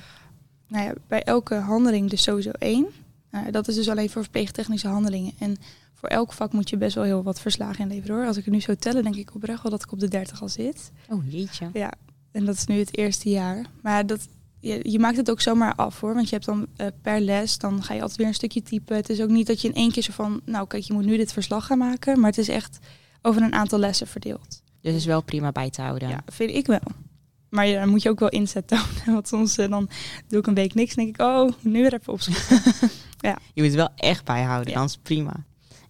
Nou 0.69 0.84
ja, 0.84 0.94
bij 1.06 1.22
elke 1.22 1.54
handeling 1.54 2.10
dus 2.10 2.22
sowieso 2.22 2.50
één. 2.50 2.87
Nou, 3.30 3.50
dat 3.50 3.69
is 3.69 3.75
dus 3.75 3.88
alleen 3.88 4.10
voor 4.10 4.22
verpleegtechnische 4.22 4.88
handelingen. 4.88 5.32
En 5.38 5.56
voor 5.92 6.08
elk 6.08 6.32
vak 6.32 6.52
moet 6.52 6.70
je 6.70 6.76
best 6.76 6.94
wel 6.94 7.04
heel 7.04 7.22
wat 7.22 7.40
verslagen 7.40 7.80
inleveren 7.80 8.16
hoor. 8.16 8.26
Als 8.26 8.37
ik 8.37 8.44
het 8.44 8.54
nu 8.54 8.60
zo 8.60 8.75
tellen, 8.75 9.02
denk 9.02 9.16
ik 9.16 9.34
oprecht 9.34 9.62
wel 9.62 9.70
dat 9.70 9.82
ik 9.82 9.92
op 9.92 10.00
de 10.00 10.08
30 10.08 10.42
al 10.42 10.48
zit. 10.48 10.92
Oh 11.08 11.30
jeetje. 11.32 11.70
Ja, 11.72 11.92
en 12.34 12.44
dat 12.44 12.54
is 12.54 12.66
nu 12.66 12.78
het 12.78 12.96
eerste 12.96 13.28
jaar. 13.31 13.66
Maar 13.82 14.06
dat, 14.06 14.28
je, 14.60 14.81
je 14.90 14.98
maakt 14.98 15.16
het 15.16 15.31
ook 15.31 15.40
zomaar 15.40 15.75
af 15.75 16.00
hoor. 16.00 16.14
Want 16.14 16.28
je 16.28 16.34
hebt 16.34 16.46
dan 16.46 16.66
eh, 16.76 16.86
per 17.02 17.20
les, 17.20 17.58
dan 17.58 17.82
ga 17.82 17.94
je 17.94 18.00
altijd 18.00 18.19
weer 18.19 18.26
een 18.26 18.34
stukje 18.34 18.62
typen. 18.62 18.96
Het 18.96 19.08
is 19.08 19.20
ook 19.20 19.28
niet 19.28 19.46
dat 19.46 19.60
je 19.60 19.69
in 19.69 19.75
één 19.75 19.92
keer 19.92 20.02
zo 20.02 20.12
van, 20.12 20.40
nou 20.44 20.66
kijk, 20.66 20.82
je 20.82 20.92
moet 20.92 21.04
nu 21.04 21.16
dit 21.16 21.32
verslag 21.32 21.66
gaan 21.66 21.78
maken. 21.78 22.20
Maar 22.20 22.31
het 22.31 22.38
is 22.38 22.48
echt 22.48 22.78
over 23.22 23.42
een 23.42 23.52
aantal 23.52 23.78
lessen 23.78 24.06
verdeeld. 24.06 24.48
Dus 24.81 24.92
het 24.92 24.94
is 25.00 25.04
wel 25.06 25.22
prima 25.22 25.52
bij 25.52 25.70
te 25.70 25.82
houden. 25.82 26.08
Ja, 26.08 26.22
vind 26.26 26.50
ik 26.50 26.66
wel. 26.66 26.81
Maar 27.48 27.66
ja, 27.66 27.81
dan 27.81 27.88
moet 27.88 28.02
je 28.02 28.08
ook 28.10 28.20
wel 28.20 28.28
inzet 28.28 28.66
tonen. 28.69 28.87
Want 29.14 29.28
soms 29.28 29.58
eh, 29.58 29.70
dan 29.70 29.88
doe 30.28 30.38
ik 30.38 30.46
een 30.46 30.54
week 30.54 30.75
niks. 30.75 30.94
En 30.94 31.04
denk 31.04 31.16
ik, 31.16 31.22
oh, 31.26 31.50
nu 31.60 31.82
weer 31.82 31.94
even 31.94 32.12
opschieten. 32.12 32.60
Je 33.54 33.62
moet 33.62 33.64
het 33.64 33.75
wel 33.75 33.88
echt 33.96 34.25
bijhouden, 34.25 34.69
Ja. 34.70 34.75
dan 34.76 34.84
is 34.87 34.92
het 34.92 35.02
prima. 35.02 35.44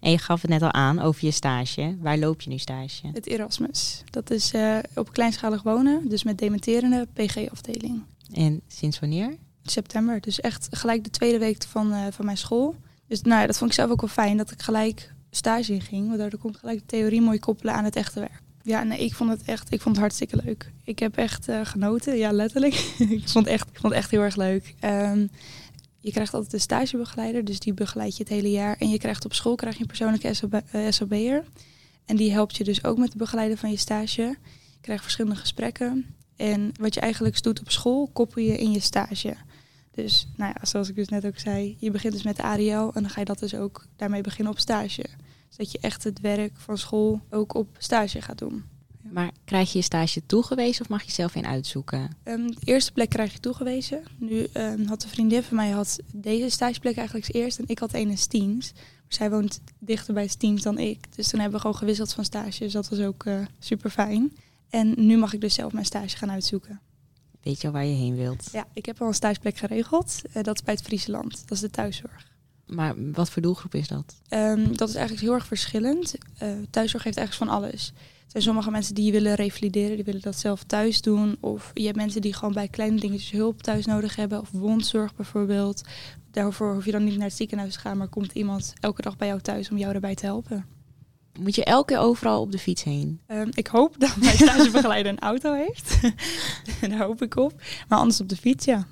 En 0.05 0.11
je 0.11 0.17
gaf 0.17 0.41
het 0.41 0.49
net 0.49 0.61
al 0.61 0.71
aan 0.71 0.99
over 0.99 1.25
je 1.25 1.31
stage. 1.31 1.97
Waar 1.99 2.17
loop 2.17 2.41
je 2.41 2.49
nu 2.49 2.57
stage? 2.57 3.07
Het 3.13 3.27
Erasmus. 3.27 4.03
Dat 4.09 4.31
is 4.31 4.53
eh, 4.53 4.77
op 4.95 5.13
kleinschalig 5.13 5.63
wonen. 5.63 6.09
Dus 6.09 6.23
met 6.23 6.37
dementerende 6.37 7.07
PG-afdeling. 7.13 8.03
En 8.33 8.61
sinds 8.67 8.99
wanneer? 8.99 9.35
September. 9.63 10.21
Dus 10.21 10.39
echt 10.41 10.67
gelijk 10.71 11.03
de 11.03 11.09
tweede 11.09 11.37
week 11.37 11.63
van, 11.63 11.93
eh, 11.93 12.05
van 12.09 12.25
mijn 12.25 12.37
school. 12.37 12.75
Dus 13.07 13.21
nou 13.21 13.41
ja, 13.41 13.47
dat 13.47 13.57
vond 13.57 13.69
ik 13.69 13.75
zelf 13.75 13.91
ook 13.91 14.01
wel 14.01 14.09
fijn. 14.09 14.37
Dat 14.37 14.51
ik 14.51 14.61
gelijk 14.61 15.13
stage 15.29 15.73
in 15.73 15.81
ging. 15.81 16.07
Want 16.07 16.19
daardoor 16.19 16.39
kon 16.39 16.51
ik 16.51 16.57
gelijk 16.57 16.79
de 16.79 16.85
theorie 16.85 17.21
mooi 17.21 17.39
koppelen 17.39 17.73
aan 17.73 17.83
het 17.83 17.95
echte 17.95 18.19
werk. 18.19 18.41
Ja, 18.61 18.83
nee, 18.83 18.99
ik 18.99 19.13
vond 19.13 19.29
het 19.29 19.41
echt, 19.45 19.71
ik 19.73 19.81
vond 19.81 19.95
het 19.95 20.05
hartstikke 20.05 20.39
leuk. 20.45 20.71
Ik 20.83 20.99
heb 20.99 21.17
echt 21.17 21.47
eh, 21.47 21.59
genoten, 21.63 22.17
ja, 22.17 22.31
letterlijk. 22.31 22.73
ik, 23.19 23.29
vond 23.29 23.47
echt, 23.47 23.69
ik 23.69 23.79
vond 23.79 23.93
het 23.93 24.01
echt 24.01 24.11
heel 24.11 24.21
erg 24.21 24.35
leuk. 24.35 24.75
Ehm, 24.79 25.27
je 26.05 26.11
krijgt 26.11 26.33
altijd 26.33 26.53
een 26.53 26.59
stagebegeleider, 26.59 27.45
dus 27.45 27.59
die 27.59 27.73
begeleidt 27.73 28.17
je 28.17 28.23
het 28.23 28.31
hele 28.31 28.51
jaar. 28.51 28.75
En 28.77 28.89
je 28.89 28.97
krijgt 28.97 29.25
op 29.25 29.33
school 29.33 29.55
krijg 29.55 29.75
je 29.75 29.81
een 29.81 29.87
persoonlijke 29.87 30.33
SOB, 30.33 30.53
eh, 30.53 30.91
SOB'er. 30.91 31.43
En 32.05 32.15
die 32.15 32.31
helpt 32.31 32.55
je 32.55 32.63
dus 32.63 32.83
ook 32.83 32.97
met 32.97 33.07
het 33.07 33.17
begeleiden 33.17 33.57
van 33.57 33.69
je 33.71 33.77
stage. 33.77 34.21
Je 34.21 34.81
krijgt 34.81 35.03
verschillende 35.03 35.39
gesprekken. 35.39 36.15
En 36.35 36.71
wat 36.79 36.93
je 36.93 36.99
eigenlijk 36.99 37.43
doet 37.43 37.59
op 37.59 37.71
school, 37.71 38.09
koppel 38.13 38.41
je 38.41 38.57
in 38.57 38.71
je 38.71 38.79
stage. 38.79 39.35
Dus 39.91 40.27
nou 40.35 40.53
ja, 40.55 40.65
zoals 40.65 40.89
ik 40.89 40.95
dus 40.95 41.09
net 41.09 41.25
ook 41.25 41.39
zei, 41.39 41.77
je 41.79 41.91
begint 41.91 42.13
dus 42.13 42.23
met 42.23 42.35
de 42.35 42.43
ADL 42.43 42.91
en 42.93 43.01
dan 43.01 43.09
ga 43.09 43.19
je 43.19 43.25
dat 43.25 43.39
dus 43.39 43.55
ook 43.55 43.85
daarmee 43.95 44.21
beginnen 44.21 44.53
op 44.53 44.59
stage. 44.59 45.05
Dus 45.47 45.57
dat 45.57 45.71
je 45.71 45.79
echt 45.79 46.03
het 46.03 46.19
werk 46.19 46.51
van 46.55 46.77
school 46.77 47.21
ook 47.29 47.53
op 47.53 47.67
stage 47.77 48.21
gaat 48.21 48.37
doen. 48.37 48.74
Maar 49.15 49.31
krijg 49.45 49.71
je 49.71 49.77
je 49.77 49.83
stage 49.83 50.25
toegewezen 50.25 50.81
of 50.81 50.89
mag 50.89 51.03
je 51.03 51.11
zelf 51.11 51.35
in 51.35 51.45
uitzoeken? 51.45 52.17
Ehm, 52.23 52.47
de 52.47 52.55
eerste 52.63 52.91
plek 52.91 53.09
krijg 53.09 53.33
je 53.33 53.39
toegewezen. 53.39 54.03
Nu 54.17 54.47
ehm, 54.53 54.85
had 54.85 55.03
een 55.03 55.09
vriendin 55.09 55.43
van 55.43 55.55
mij 55.55 55.69
had 55.69 55.99
deze 56.13 56.49
stageplek 56.49 56.97
eigenlijk 56.97 57.27
als 57.27 57.35
eerst 57.35 57.59
en 57.59 57.63
ik 57.67 57.79
had 57.79 57.93
een 57.93 58.09
in 58.09 58.17
Steens. 58.17 58.71
Zij 59.07 59.29
woont 59.29 59.61
dichter 59.79 60.13
bij 60.13 60.27
Steens 60.27 60.61
dan 60.61 60.77
ik. 60.77 61.15
Dus 61.15 61.27
toen 61.27 61.39
hebben 61.39 61.57
we 61.57 61.61
gewoon 61.61 61.79
gewisseld 61.79 62.13
van 62.13 62.25
stage. 62.25 62.59
Dus 62.59 62.73
dat 62.73 62.89
was 62.89 62.99
ook 62.99 63.25
super 63.59 63.89
fijn. 63.89 64.31
En 64.69 64.93
nu 64.97 65.17
mag 65.17 65.33
ik 65.33 65.41
dus 65.41 65.53
zelf 65.53 65.73
mijn 65.73 65.85
stage 65.85 66.17
gaan 66.17 66.31
uitzoeken. 66.31 66.81
Weet 67.41 67.61
je 67.61 67.67
al 67.67 67.73
waar 67.73 67.85
je 67.85 67.95
heen 67.95 68.15
wilt? 68.15 68.49
Ja, 68.51 68.67
ik 68.73 68.85
heb 68.85 69.01
al 69.01 69.07
een 69.07 69.13
stageplek 69.13 69.57
geregeld. 69.57 70.21
Eh, 70.31 70.43
dat 70.43 70.55
is 70.55 70.63
bij 70.63 70.73
het 70.73 70.83
Friesland. 70.83 71.31
Dat 71.47 71.51
is 71.51 71.59
de 71.59 71.69
thuiszorg. 71.69 72.34
Maar 72.65 72.93
wat 73.11 73.29
voor 73.29 73.41
doelgroep 73.41 73.75
is 73.75 73.87
dat? 73.87 74.15
Ehm, 74.27 74.73
dat 74.73 74.89
is 74.89 74.95
eigenlijk 74.95 75.25
heel 75.25 75.33
erg 75.33 75.45
verschillend. 75.45 76.15
Eh, 76.37 76.49
thuiszorg 76.69 77.03
heeft 77.03 77.17
eigenlijk 77.17 77.51
van 77.51 77.61
alles. 77.61 77.93
Er 78.25 78.41
zijn 78.41 78.43
sommige 78.43 78.71
mensen 78.71 78.95
die 78.95 79.11
willen 79.11 79.35
revalideren, 79.35 79.95
die 79.95 80.05
willen 80.05 80.21
dat 80.21 80.39
zelf 80.39 80.63
thuis 80.63 81.01
doen. 81.01 81.37
Of 81.39 81.71
je 81.73 81.85
hebt 81.85 81.95
mensen 81.95 82.21
die 82.21 82.33
gewoon 82.33 82.53
bij 82.53 82.67
kleine 82.67 82.99
dingetjes 82.99 83.31
hulp 83.31 83.61
thuis 83.61 83.85
nodig 83.85 84.15
hebben. 84.15 84.39
Of 84.41 84.49
wondzorg 84.51 85.15
bijvoorbeeld. 85.15 85.81
Daarvoor 86.31 86.73
hoef 86.73 86.85
je 86.85 86.91
dan 86.91 87.03
niet 87.03 87.17
naar 87.17 87.27
het 87.27 87.35
ziekenhuis 87.35 87.73
te 87.73 87.79
gaan, 87.79 87.97
maar 87.97 88.07
komt 88.07 88.31
iemand 88.31 88.73
elke 88.79 89.01
dag 89.01 89.17
bij 89.17 89.27
jou 89.27 89.41
thuis 89.41 89.69
om 89.69 89.77
jou 89.77 89.91
daarbij 89.91 90.15
te 90.15 90.25
helpen. 90.25 90.65
Moet 91.39 91.55
je 91.55 91.63
elke 91.63 91.93
keer 91.93 92.01
overal 92.01 92.41
op 92.41 92.51
de 92.51 92.59
fiets 92.59 92.83
heen? 92.83 93.19
Ehm, 93.27 93.49
ik 93.53 93.67
hoop 93.67 93.95
dat 93.97 94.15
mijn 94.15 94.35
stagebegeleider 94.35 95.11
een 95.11 95.19
auto 95.19 95.53
heeft. 95.53 95.99
Daar 96.89 97.03
hoop 97.03 97.21
ik 97.21 97.35
op. 97.35 97.61
Maar 97.87 97.99
anders 97.99 98.21
op 98.21 98.29
de 98.29 98.37
fiets, 98.37 98.65
ja. 98.65 98.87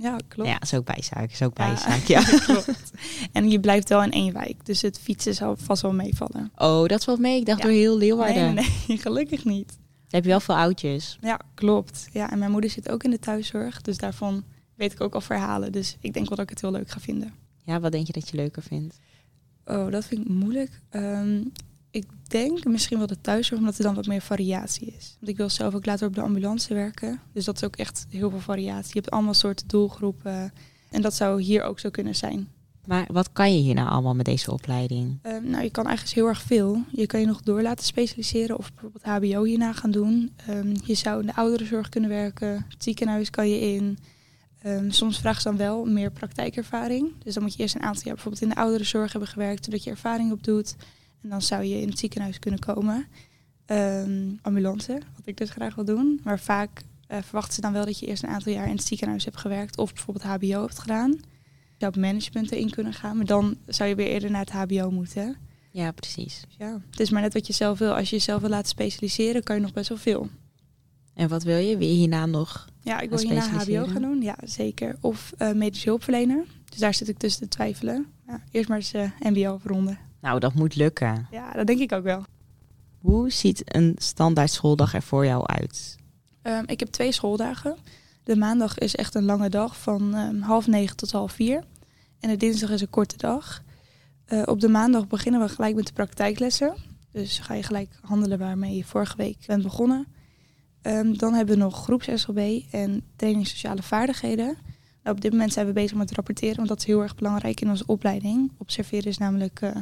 Ja, 0.00 0.16
klopt. 0.28 0.48
Ja, 0.48 0.60
is 0.60 0.74
ook 0.74 0.84
bijzaak. 0.84 1.30
Is 1.30 1.42
ook 1.42 1.58
Ja. 1.58 1.66
bijzaak, 1.66 2.00
ja. 2.16 2.20
klopt. 2.38 2.90
En 3.32 3.50
je 3.50 3.60
blijft 3.60 3.88
wel 3.88 4.02
in 4.02 4.10
één 4.12 4.32
wijk, 4.32 4.66
dus 4.66 4.82
het 4.82 4.98
fietsen 4.98 5.34
zal 5.34 5.56
vast 5.56 5.82
wel 5.82 5.92
meevallen. 5.92 6.50
Oh, 6.56 6.86
dat 6.86 7.04
valt 7.04 7.18
mee. 7.18 7.38
Ik 7.40 7.46
dacht 7.46 7.58
Ja. 7.58 7.64
door 7.64 7.74
heel 7.74 7.98
Leeuwarden. 7.98 8.54
Nee, 8.54 8.66
nee, 8.88 8.98
gelukkig 9.06 9.44
niet. 9.44 9.68
Dan 9.68 9.76
heb 10.20 10.22
je 10.22 10.28
wel 10.28 10.40
veel 10.40 10.56
oudjes. 10.56 11.18
Ja, 11.20 11.40
klopt. 11.54 12.08
Ja, 12.12 12.30
en 12.30 12.38
mijn 12.38 12.50
moeder 12.50 12.70
zit 12.70 12.90
ook 12.90 13.02
in 13.04 13.10
de 13.10 13.18
thuiszorg, 13.18 13.80
dus 13.82 13.96
daarvan 13.96 14.44
weet 14.74 14.92
ik 14.92 15.00
ook 15.00 15.14
al 15.14 15.20
verhalen. 15.20 15.72
Dus 15.72 15.96
ik 16.00 16.12
denk 16.12 16.26
wel 16.28 16.36
dat 16.36 16.44
ik 16.44 16.50
het 16.50 16.60
heel 16.60 16.70
leuk 16.72 16.90
ga 16.90 17.00
vinden. 17.00 17.32
Ja, 17.64 17.80
wat 17.80 17.92
denk 17.92 18.06
je 18.06 18.12
dat 18.12 18.28
je 18.28 18.36
leuker 18.36 18.62
vindt? 18.62 18.98
Oh, 19.64 19.90
dat 19.90 20.04
vind 20.04 20.20
ik 20.20 20.28
moeilijk. 20.28 20.80
Ehm, 20.90 21.40
ik 21.90 22.06
denk 22.28 22.64
misschien 22.64 22.98
wel 22.98 23.06
de 23.06 23.20
thuiszorg, 23.20 23.60
omdat 23.60 23.78
er 23.78 23.84
dan 23.84 23.94
wat 23.94 24.06
meer 24.06 24.20
variatie 24.20 24.94
is. 24.98 25.16
Want 25.18 25.30
ik 25.30 25.36
wil 25.36 25.50
zelf 25.50 25.74
ook 25.74 25.86
later 25.86 26.06
op 26.06 26.14
de 26.14 26.20
ambulance 26.20 26.74
werken. 26.74 27.20
Dus 27.32 27.44
dat 27.44 27.56
is 27.56 27.64
ook 27.64 27.76
echt 27.76 28.06
heel 28.08 28.30
veel 28.30 28.40
variatie. 28.40 28.90
Je 28.92 29.00
hebt 29.00 29.10
allemaal 29.10 29.34
soorten 29.34 29.68
doelgroepen. 29.68 30.52
En 30.90 31.02
dat 31.02 31.14
zou 31.14 31.42
hier 31.42 31.62
ook 31.62 31.78
zo 31.78 31.90
kunnen 31.90 32.14
zijn. 32.14 32.48
Maar 32.86 33.06
wat 33.12 33.32
kan 33.32 33.54
je 33.54 33.60
hier 33.60 33.74
nou 33.74 33.88
allemaal 33.88 34.14
met 34.14 34.26
deze 34.26 34.52
opleiding? 34.52 35.18
Ehm, 35.22 35.50
nou, 35.50 35.62
je 35.62 35.70
kan 35.70 35.86
eigenlijk 35.86 36.16
heel 36.16 36.26
erg 36.26 36.42
veel. 36.42 36.84
Je 36.90 37.06
kan 37.06 37.20
je 37.20 37.26
nog 37.26 37.40
door 37.40 37.62
laten 37.62 37.84
specialiseren 37.84 38.58
of 38.58 38.72
bijvoorbeeld 38.72 39.04
HBO 39.04 39.42
hierna 39.42 39.72
gaan 39.72 39.90
doen. 39.90 40.32
Ehm, 40.46 40.76
je 40.84 40.94
zou 40.94 41.20
in 41.20 41.26
de 41.26 41.34
ouderenzorg 41.34 41.88
kunnen 41.88 42.10
werken. 42.10 42.66
Het 42.68 42.82
ziekenhuis 42.82 43.30
kan 43.30 43.48
je 43.48 43.60
in. 43.60 43.98
Ehm, 44.62 44.90
soms 44.90 45.18
vragen 45.18 45.42
ze 45.42 45.48
dan 45.48 45.56
wel 45.56 45.84
meer 45.84 46.10
praktijkervaring. 46.10 47.12
Dus 47.24 47.34
dan 47.34 47.42
moet 47.42 47.54
je 47.54 47.62
eerst 47.62 47.74
een 47.74 47.82
aantal 47.82 48.02
jaar 48.04 48.14
bijvoorbeeld 48.14 48.42
in 48.42 48.48
de 48.48 48.54
ouderenzorg 48.54 49.12
hebben 49.12 49.30
gewerkt, 49.30 49.64
zodat 49.64 49.84
je 49.84 49.90
ervaring 49.90 50.32
opdoet. 50.32 50.76
En 51.22 51.28
dan 51.28 51.42
zou 51.42 51.64
je 51.64 51.80
in 51.80 51.88
het 51.88 51.98
ziekenhuis 51.98 52.38
kunnen 52.38 52.60
komen. 52.60 53.06
Ehm, 53.66 54.30
ambulance, 54.42 54.92
wat 55.16 55.26
ik 55.26 55.36
dus 55.36 55.50
graag 55.50 55.74
wil 55.74 55.84
doen. 55.84 56.20
Maar 56.24 56.38
vaak 56.38 56.82
uh, 57.08 57.18
verwachten 57.22 57.54
ze 57.54 57.60
dan 57.60 57.72
wel 57.72 57.84
dat 57.84 57.98
je 57.98 58.06
eerst 58.06 58.22
een 58.22 58.28
aantal 58.28 58.52
jaar 58.52 58.68
in 58.68 58.76
het 58.76 58.84
ziekenhuis 58.84 59.24
hebt 59.24 59.36
gewerkt 59.36 59.78
of 59.78 59.92
bijvoorbeeld 59.94 60.24
HBO 60.24 60.60
hebt 60.60 60.78
gedaan. 60.78 61.10
Je 61.10 61.84
zou 61.84 61.92
op 61.92 62.00
management 62.00 62.52
erin 62.52 62.70
kunnen 62.70 62.92
gaan, 62.92 63.16
maar 63.16 63.26
dan 63.26 63.56
zou 63.66 63.88
je 63.88 63.94
weer 63.94 64.06
eerder 64.06 64.30
naar 64.30 64.40
het 64.40 64.50
HBO 64.50 64.90
moeten. 64.90 65.36
Ja, 65.70 65.90
precies. 65.90 66.42
Dus 66.46 66.56
ja, 66.58 66.80
het 66.90 67.00
is 67.00 67.10
maar 67.10 67.22
net 67.22 67.34
wat 67.34 67.46
je 67.46 67.52
zelf 67.52 67.78
wil. 67.78 67.94
Als 67.94 68.10
je 68.10 68.16
jezelf 68.16 68.40
wil 68.40 68.50
laten 68.50 68.68
specialiseren, 68.68 69.42
kan 69.42 69.56
je 69.56 69.62
nog 69.62 69.72
best 69.72 69.88
wel 69.88 69.98
veel. 69.98 70.28
En 71.14 71.28
wat 71.28 71.42
wil 71.42 71.56
je? 71.56 71.76
Wil 71.76 71.88
je 71.88 71.94
hierna 71.94 72.26
nog? 72.26 72.68
Ja, 72.82 73.00
ik 73.00 73.08
wil 73.08 73.18
hierna 73.18 73.48
HBO 73.48 73.86
gaan 73.86 74.02
doen. 74.02 74.22
Ja, 74.22 74.36
zeker. 74.44 74.96
Of 75.00 75.32
uh, 75.38 75.52
medische 75.52 75.88
hulpverlener. 75.88 76.44
Dus 76.64 76.78
daar 76.78 76.94
zit 76.94 77.08
ik 77.08 77.18
tussen 77.18 77.40
te 77.40 77.48
twijfelen. 77.48 78.06
Ja, 78.26 78.42
eerst 78.50 78.68
maar 78.68 78.78
eens 78.78 78.94
uh, 78.94 79.10
MBO 79.18 79.54
afronden. 79.54 79.98
Nou, 80.20 80.40
dat 80.40 80.54
moet 80.54 80.74
lukken. 80.74 81.26
Ja, 81.30 81.52
dat 81.52 81.66
denk 81.66 81.80
ik 81.80 81.92
ook 81.92 82.02
wel. 82.02 82.24
Hoe 83.00 83.30
ziet 83.30 83.74
een 83.74 83.94
standaard 83.96 84.50
schooldag 84.50 84.94
er 84.94 85.02
voor 85.02 85.26
jou 85.26 85.46
uit? 85.46 85.96
Um, 86.42 86.62
ik 86.66 86.80
heb 86.80 86.88
twee 86.88 87.12
schooldagen. 87.12 87.76
De 88.24 88.36
maandag 88.36 88.78
is 88.78 88.96
echt 88.96 89.14
een 89.14 89.24
lange 89.24 89.48
dag 89.48 89.78
van 89.80 90.14
um, 90.14 90.40
half 90.40 90.66
negen 90.66 90.96
tot 90.96 91.12
half 91.12 91.32
vier. 91.32 91.64
En 92.20 92.28
de 92.28 92.36
dinsdag 92.36 92.70
is 92.70 92.80
een 92.80 92.90
korte 92.90 93.16
dag. 93.16 93.62
Uh, 94.28 94.42
op 94.44 94.60
de 94.60 94.68
maandag 94.68 95.06
beginnen 95.06 95.40
we 95.40 95.48
gelijk 95.48 95.74
met 95.74 95.86
de 95.86 95.92
praktijklessen. 95.92 96.74
Dus 97.12 97.38
ga 97.38 97.54
je 97.54 97.62
gelijk 97.62 97.98
handelen 98.02 98.38
waarmee 98.38 98.76
je 98.76 98.84
vorige 98.84 99.16
week 99.16 99.38
bent 99.46 99.62
begonnen. 99.62 100.06
Um, 100.82 101.18
dan 101.18 101.34
hebben 101.34 101.54
we 101.54 101.62
nog 101.62 101.82
groeps-SLB 101.82 102.62
en 102.70 103.02
training 103.16 103.46
sociale 103.46 103.82
vaardigheden. 103.82 104.56
Nou, 105.02 105.16
op 105.16 105.20
dit 105.20 105.32
moment 105.32 105.52
zijn 105.52 105.66
we 105.66 105.72
bezig 105.72 105.96
met 105.96 106.12
rapporteren, 106.12 106.56
want 106.56 106.68
dat 106.68 106.78
is 106.78 106.84
heel 106.84 107.02
erg 107.02 107.14
belangrijk 107.14 107.60
in 107.60 107.68
onze 107.68 107.86
opleiding. 107.86 108.52
Observeren 108.58 109.06
is 109.06 109.18
namelijk 109.18 109.60
uh, 109.60 109.76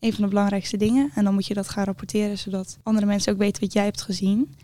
een 0.00 0.12
van 0.12 0.22
de 0.22 0.28
belangrijkste 0.28 0.76
dingen. 0.76 1.10
En 1.14 1.24
dan 1.24 1.34
moet 1.34 1.46
je 1.46 1.54
dat 1.54 1.68
gaan 1.68 1.84
rapporteren, 1.84 2.38
zodat 2.38 2.78
andere 2.82 3.06
mensen 3.06 3.32
ook 3.32 3.38
weten 3.38 3.62
wat 3.62 3.72
jij 3.72 3.84
hebt 3.84 4.02
gezien. 4.02 4.54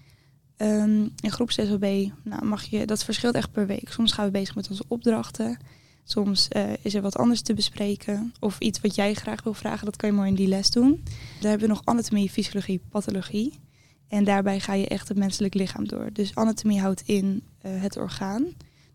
Um, 0.58 1.12
in 1.20 1.30
groeps-SLB 1.30 2.10
nou, 2.22 2.44
mag 2.44 2.64
je, 2.64 2.86
dat 2.86 3.04
verschilt 3.04 3.34
echt 3.34 3.52
per 3.52 3.66
week. 3.66 3.88
Soms 3.88 4.12
gaan 4.12 4.24
we 4.24 4.30
bezig 4.30 4.54
met 4.54 4.70
onze 4.70 4.84
opdrachten. 4.88 5.58
Soms 6.04 6.48
uh, 6.56 6.62
is 6.82 6.94
er 6.94 7.02
wat 7.02 7.16
anders 7.16 7.40
te 7.40 7.54
bespreken. 7.54 8.34
Of 8.40 8.58
iets 8.58 8.80
wat 8.80 8.94
jij 8.94 9.14
graag 9.14 9.42
wil 9.42 9.54
vragen, 9.54 9.84
dat 9.84 9.96
kan 9.96 10.08
je 10.08 10.14
mooi 10.14 10.28
in 10.28 10.34
die 10.34 10.48
les 10.48 10.70
doen. 10.70 11.02
Daar 11.40 11.50
hebben 11.50 11.68
we 11.68 11.74
nog 11.74 11.84
anatomie, 11.84 12.30
fysiologie, 12.30 12.80
pathologie. 12.88 13.60
En 14.08 14.24
daarbij 14.24 14.60
ga 14.60 14.74
je 14.74 14.88
echt 14.88 15.08
het 15.08 15.18
menselijk 15.18 15.54
lichaam 15.54 15.88
door. 15.88 16.08
Dus 16.12 16.34
anatomie 16.34 16.80
houdt 16.80 17.02
in 17.06 17.42
uh, 17.62 17.82
het 17.82 17.96
orgaan. 17.96 18.46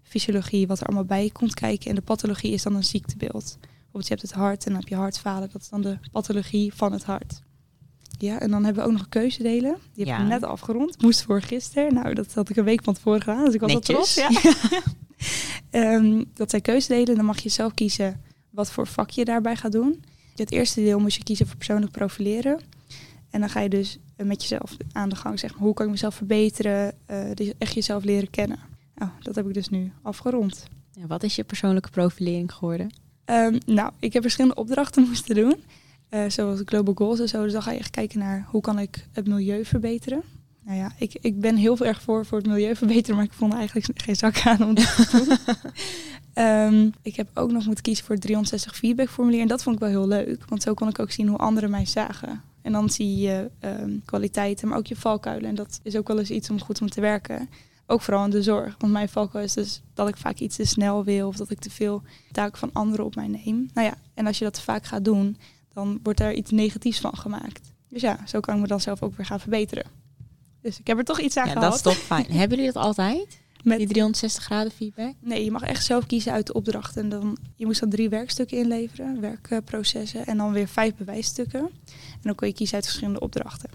Fysiologie, 0.04 0.68
wat 0.68 0.80
er 0.80 0.86
allemaal 0.86 1.06
bij 1.06 1.30
komt 1.30 1.54
kijken. 1.54 1.90
En 1.90 1.96
de 1.96 2.02
pathologie 2.02 2.52
is 2.52 2.64
dan 2.64 2.76
een 2.76 2.84
ziektebeeld. 2.84 3.58
Bijvoorbeeld 3.92 4.22
je 4.22 4.28
hebt 4.28 4.36
het 4.36 4.48
hart 4.48 4.66
en 4.66 4.72
dan 4.72 4.80
heb 4.80 4.90
je 4.90 4.96
hartfalen. 4.96 5.50
Dat 5.52 5.62
is 5.62 5.70
dan 5.70 5.82
de 5.82 5.98
pathologie 6.12 6.74
van 6.74 6.92
het 6.92 7.04
hart. 7.04 7.42
Ja, 8.18 8.40
en 8.40 8.52
dan 8.52 8.64
hebben 8.64 8.84
we 8.84 8.90
ook 8.90 8.98
nog 8.98 9.10
keuzedelen. 9.10 9.78
Die 9.94 10.06
heb 10.06 10.22
ik 10.22 10.28
net 10.28 10.44
afgerond. 10.44 11.02
Moest 11.02 11.22
voor 11.22 11.42
gisteren. 11.42 11.94
Nou, 11.94 12.14
dat 12.14 12.34
had 12.34 12.50
ik 12.50 12.56
een 12.56 12.64
week 12.64 12.84
van 12.84 12.94
tevoren 12.94 13.22
gedaan. 13.22 13.46
Dus 13.46 13.54
ik 13.54 13.60
was 13.60 13.74
Netjes. 13.74 14.16
wel 14.16 14.30
trots. 14.30 14.60
Ja. 15.70 15.96
um, 15.96 16.26
dat 16.34 16.50
zijn 16.50 16.62
keuzedelen. 16.62 17.16
Dan 17.16 17.26
mag 17.26 17.40
je 17.40 17.50
zelf 17.50 17.74
kiezen 17.74 18.22
wat 18.50 18.72
voor 18.72 18.88
vak 18.88 19.10
je 19.10 19.26
daarbij 19.26 19.56
gaat 19.56 19.72
doen. 19.72 20.04
Het 20.36 20.52
eerste 20.52 20.82
deel 20.82 21.00
moest 21.00 21.18
je 21.18 21.24
kiezen 21.24 21.48
voor 21.48 21.56
persoonlijk 21.56 21.92
profileren. 21.92 22.60
En 23.30 23.40
dan 23.40 23.50
ga 23.50 23.60
je 23.60 23.70
dus 23.70 23.98
met 24.16 24.42
jezelf 24.42 24.78
aan 24.92 25.10
de 25.10 25.16
gang. 25.16 25.40
Zeg 25.40 25.52
maar, 25.52 25.62
hoe 25.62 25.74
kan 25.74 25.86
ik 25.86 25.92
mezelf 25.92 26.16
verbeteren? 26.16 26.94
Uh, 27.12 27.24
dus 27.34 27.52
echt 27.58 27.74
jezelf 27.74 28.04
leren 28.04 28.30
kennen. 28.30 28.60
Nou, 28.96 29.12
dat 29.20 29.36
heb 29.36 29.48
ik 29.48 29.54
dus 29.54 29.70
nu 29.70 29.92
afgerond. 30.02 30.66
Ja, 30.92 31.08
wat 31.08 31.24
is 31.24 31.36
je 31.36 31.44
persoonlijke 31.44 31.90
profilering 31.90 32.54
geworden? 32.54 32.90
Um, 33.32 33.58
nou, 33.66 33.92
ik 34.00 34.14
heb 34.14 34.22
verschillende 34.22 34.56
opdrachten 34.56 35.04
moesten 35.08 35.36
doen. 35.36 35.56
Uh, 36.10 36.24
zoals 36.28 36.62
Global 36.66 36.94
Goals 36.94 37.20
en 37.20 37.28
zo. 37.28 37.44
Dus 37.44 37.54
dan 37.54 37.62
ga 37.62 37.72
je 37.72 37.80
echt 37.80 37.90
kijken 37.90 38.20
naar 38.20 38.46
hoe 38.48 38.62
kan 38.62 38.80
ik 38.80 39.08
het 39.12 39.28
milieu 39.28 39.66
verbeteren. 39.66 40.24
Nou 40.64 40.78
ja, 40.78 40.92
ik, 40.98 41.18
ik 41.22 41.40
ben 41.40 41.56
heel 41.56 41.76
veel 41.78 41.86
erg 41.86 42.02
voor 42.02 42.26
voor 42.26 42.38
het 42.38 42.48
milieu 42.48 42.76
verbeteren, 42.76 43.16
maar 43.16 43.26
ik 43.26 43.34
vond 43.34 43.54
eigenlijk 43.54 43.88
geen 44.06 44.16
zak 44.16 44.46
aan 44.46 44.64
om 44.64 44.74
dat 44.74 44.96
te 44.96 45.38
doen. 46.34 46.46
um, 46.46 46.94
ik 47.02 47.16
heb 47.16 47.28
ook 47.34 47.52
nog 47.52 47.66
moeten 47.66 47.84
kiezen 47.84 48.06
voor 48.06 48.16
het 48.16 48.24
360 48.24 48.76
feedback 48.76 49.10
formulier. 49.10 49.42
En 49.42 49.48
dat 49.48 49.64
vond 49.64 49.76
ik 49.76 49.82
wel 49.82 49.90
heel 49.90 50.08
leuk, 50.08 50.46
want 50.48 50.62
zo 50.62 50.74
kon 50.74 50.88
ik 50.88 51.00
ook 51.00 51.12
zien 51.12 51.28
hoe 51.28 51.38
anderen 51.38 51.70
mij 51.70 51.86
zagen. 51.86 52.42
En 52.62 52.72
dan 52.72 52.90
zie 52.90 53.18
je 53.18 53.50
um, 53.60 54.02
kwaliteiten, 54.06 54.68
maar 54.68 54.78
ook 54.78 54.88
je 54.88 54.96
valkuilen. 54.96 55.50
En 55.50 55.56
dat 55.56 55.80
is 55.84 55.96
ook 55.96 56.08
wel 56.08 56.20
eens 56.20 56.30
iets 56.30 56.50
om 56.50 56.60
goed 56.60 56.82
om 56.82 56.90
te 56.90 57.02
werken. 57.02 57.50
Ook 57.92 58.02
vooral 58.02 58.24
in 58.24 58.30
de 58.30 58.44
zorg. 58.44 58.76
Want 58.78 58.94
mijn 58.94 59.10
valkuil 59.10 59.44
is 59.44 59.54
dus 59.54 59.82
dat 59.94 60.08
ik 60.08 60.18
vaak 60.18 60.38
iets 60.38 60.56
te 60.56 60.66
snel 60.66 61.04
wil 61.04 61.28
of 61.28 61.36
dat 61.36 61.50
ik 61.50 61.60
te 61.60 61.70
veel 61.70 62.02
taken 62.32 62.58
van 62.58 62.70
anderen 62.74 63.06
op 63.06 63.16
mij 63.16 63.28
neem. 63.28 63.70
Nou 63.74 63.88
ja, 63.88 63.94
en 64.14 64.28
als 64.28 64.38
je 64.38 64.44
dat 64.44 64.62
vaak 64.62 64.86
gaat 64.86 65.06
doen, 65.06 65.38
dan 65.74 66.00
wordt 66.04 66.20
er 66.20 66.34
iets 66.34 66.52
negatiefs 66.52 67.00
van 67.00 67.18
gemaakt. 67.18 67.74
Dus 67.90 68.02
ja, 68.02 68.20
zo 68.28 68.40
kan 68.40 68.56
ik 68.56 68.62
me 68.62 68.68
dan 68.68 68.82
zelf 68.82 69.02
ook 69.02 69.16
weer 69.16 69.26
gaan 69.26 69.40
verbeteren. 69.40 69.86
Dus 70.62 70.80
ik 70.80 70.88
heb 70.88 70.98
er 70.98 71.04
toch 71.04 71.20
iets 71.20 71.38
aan 71.38 71.48
ja, 71.48 71.52
gehad. 71.52 71.68
Dat 71.68 71.76
is 71.76 71.82
toch 71.82 71.98
fijn. 71.98 72.26
Hebben 72.40 72.58
jullie 72.58 72.74
dat 72.74 72.84
altijd? 72.84 73.40
Met 73.64 73.78
die 73.78 73.88
360 73.88 74.44
graden 74.44 74.72
feedback? 74.72 75.14
Nee, 75.20 75.44
je 75.44 75.52
mag 75.52 75.62
echt 75.62 75.86
zelf 75.86 76.06
kiezen 76.06 76.32
uit 76.32 76.48
de 76.48 76.54
opdracht. 76.54 76.98
En 76.98 77.10
dan, 77.10 77.38
je 77.56 77.66
moest 77.66 77.80
dan 77.80 77.90
drie 77.90 78.10
werkstukken 78.10 78.58
inleveren, 78.58 79.20
werkprocessen. 79.22 80.26
En 80.26 80.38
dan 80.38 80.52
weer 80.52 80.68
vijf 80.68 80.96
bewijsstukken. 80.96 81.62
En 82.12 82.22
dan 82.22 82.36
kon 82.36 82.48
je 82.48 82.54
kiezen 82.54 82.76
uit 82.76 82.86
verschillende 82.86 83.20
opdrachten. 83.20 83.70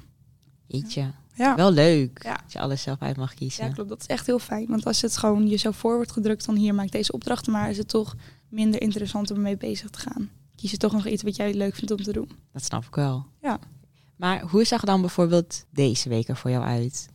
Jeetje. 0.66 1.12
Ja. 1.36 1.54
Wel 1.54 1.72
leuk. 1.72 2.22
Ja. 2.22 2.40
Als 2.44 2.52
je 2.52 2.60
alles 2.60 2.82
zelf 2.82 3.00
uit 3.00 3.16
mag 3.16 3.34
kiezen. 3.34 3.66
Ja, 3.66 3.72
klopt. 3.72 3.88
Dat 3.88 4.00
is 4.00 4.06
echt 4.06 4.26
heel 4.26 4.38
fijn. 4.38 4.66
Want 4.66 4.86
als 4.86 5.02
het 5.02 5.16
gewoon 5.16 5.48
je 5.48 5.56
zo 5.56 5.70
voor 5.70 5.94
wordt 5.94 6.12
gedrukt, 6.12 6.46
dan 6.46 6.56
hier 6.56 6.74
maak 6.74 6.90
deze 6.90 7.12
opdrachten. 7.12 7.52
Maar 7.52 7.70
is 7.70 7.78
het 7.78 7.88
toch 7.88 8.14
minder 8.48 8.80
interessant 8.80 9.30
om 9.30 9.40
mee 9.40 9.56
bezig 9.56 9.90
te 9.90 9.98
gaan. 9.98 10.30
Kies 10.56 10.70
je 10.70 10.76
toch 10.76 10.92
nog 10.92 11.06
iets 11.06 11.22
wat 11.22 11.36
jij 11.36 11.54
leuk 11.54 11.74
vindt 11.74 11.90
om 11.90 12.02
te 12.02 12.12
doen. 12.12 12.30
Dat 12.52 12.64
snap 12.64 12.84
ik 12.84 12.94
wel. 12.94 13.26
Ja. 13.42 13.58
Maar 14.16 14.42
hoe 14.42 14.64
zag 14.64 14.84
dan 14.84 15.00
bijvoorbeeld 15.00 15.64
deze 15.70 16.08
week 16.08 16.28
er 16.28 16.36
voor 16.36 16.50
jou 16.50 16.64
uit? 16.64 17.08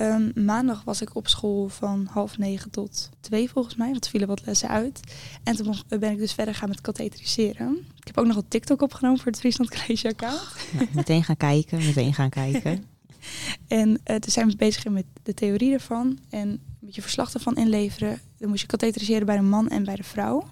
Um, 0.00 0.32
maandag 0.34 0.84
was 0.84 1.02
ik 1.02 1.14
op 1.14 1.28
school 1.28 1.68
van 1.68 2.08
half 2.10 2.38
negen 2.38 2.70
tot 2.70 3.10
twee 3.20 3.50
volgens 3.50 3.74
mij. 3.74 3.90
Want 3.90 4.04
er 4.04 4.10
vielen 4.10 4.28
wat 4.28 4.46
lessen 4.46 4.68
uit. 4.68 5.00
En 5.42 5.56
toen 5.56 5.74
ben 5.88 6.12
ik 6.12 6.18
dus 6.18 6.32
verder 6.32 6.54
gaan 6.54 6.68
met 6.68 6.80
katheteriseren. 6.80 7.86
Ik 7.96 8.06
heb 8.06 8.18
ook 8.18 8.26
nog 8.26 8.36
een 8.36 8.48
TikTok 8.48 8.82
opgenomen 8.82 9.18
voor 9.18 9.26
het 9.26 9.40
Friesland 9.40 9.70
College 9.70 10.08
account. 10.08 10.56
Nou, 10.72 10.88
meteen 10.92 11.24
gaan 11.24 11.36
kijken, 11.36 11.78
meteen 11.78 12.14
gaan 12.14 12.30
kijken. 12.30 12.84
en 13.68 13.88
uh, 13.88 13.96
toen 14.16 14.32
zijn 14.32 14.48
we 14.48 14.56
bezig 14.56 14.88
met 14.88 15.04
de 15.22 15.34
theorie 15.34 15.72
ervan. 15.72 16.18
En 16.30 16.48
een 16.48 16.60
beetje 16.80 17.02
verslag 17.02 17.34
ervan 17.34 17.56
inleveren. 17.56 18.20
Dan 18.38 18.48
moest 18.48 18.60
je 18.60 18.66
katheteriseren 18.66 19.26
bij 19.26 19.36
de 19.36 19.42
man 19.42 19.68
en 19.68 19.84
bij 19.84 19.96
de 19.96 20.02
vrouw. 20.02 20.44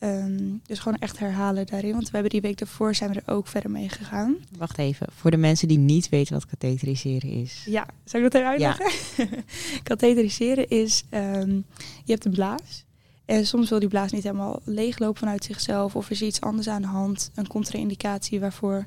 Um, 0.00 0.60
dus 0.66 0.78
gewoon 0.78 0.98
echt 0.98 1.18
herhalen 1.18 1.66
daarin. 1.66 1.92
Want 1.92 2.04
we 2.04 2.10
hebben 2.12 2.30
die 2.30 2.40
week 2.40 2.58
daarvoor 2.58 2.94
zijn 2.94 3.12
we 3.12 3.20
er 3.24 3.34
ook 3.34 3.46
verder 3.46 3.70
mee 3.70 3.88
gegaan. 3.88 4.36
Wacht 4.56 4.78
even, 4.78 5.06
voor 5.14 5.30
de 5.30 5.36
mensen 5.36 5.68
die 5.68 5.78
niet 5.78 6.08
weten 6.08 6.34
wat 6.34 6.46
katheteriseren 6.46 7.30
is. 7.30 7.62
Ja, 7.66 7.86
zou 8.04 8.24
ik 8.24 8.32
dat 8.32 8.40
even 8.40 8.52
uitleggen? 8.52 8.90
Ja. 9.16 9.42
katheteriseren 9.82 10.68
is, 10.68 11.04
um, 11.10 11.64
je 12.04 12.12
hebt 12.12 12.24
een 12.24 12.32
blaas. 12.32 12.84
En 13.24 13.46
soms 13.46 13.68
wil 13.68 13.78
die 13.78 13.88
blaas 13.88 14.12
niet 14.12 14.22
helemaal 14.22 14.60
leeglopen 14.64 15.18
vanuit 15.18 15.44
zichzelf. 15.44 15.96
Of 15.96 16.10
is 16.10 16.20
er 16.20 16.26
iets 16.26 16.40
anders 16.40 16.68
aan 16.68 16.82
de 16.82 16.88
hand. 16.88 17.30
Een 17.34 17.46
contra-indicatie 17.46 18.40
waarvoor, 18.40 18.86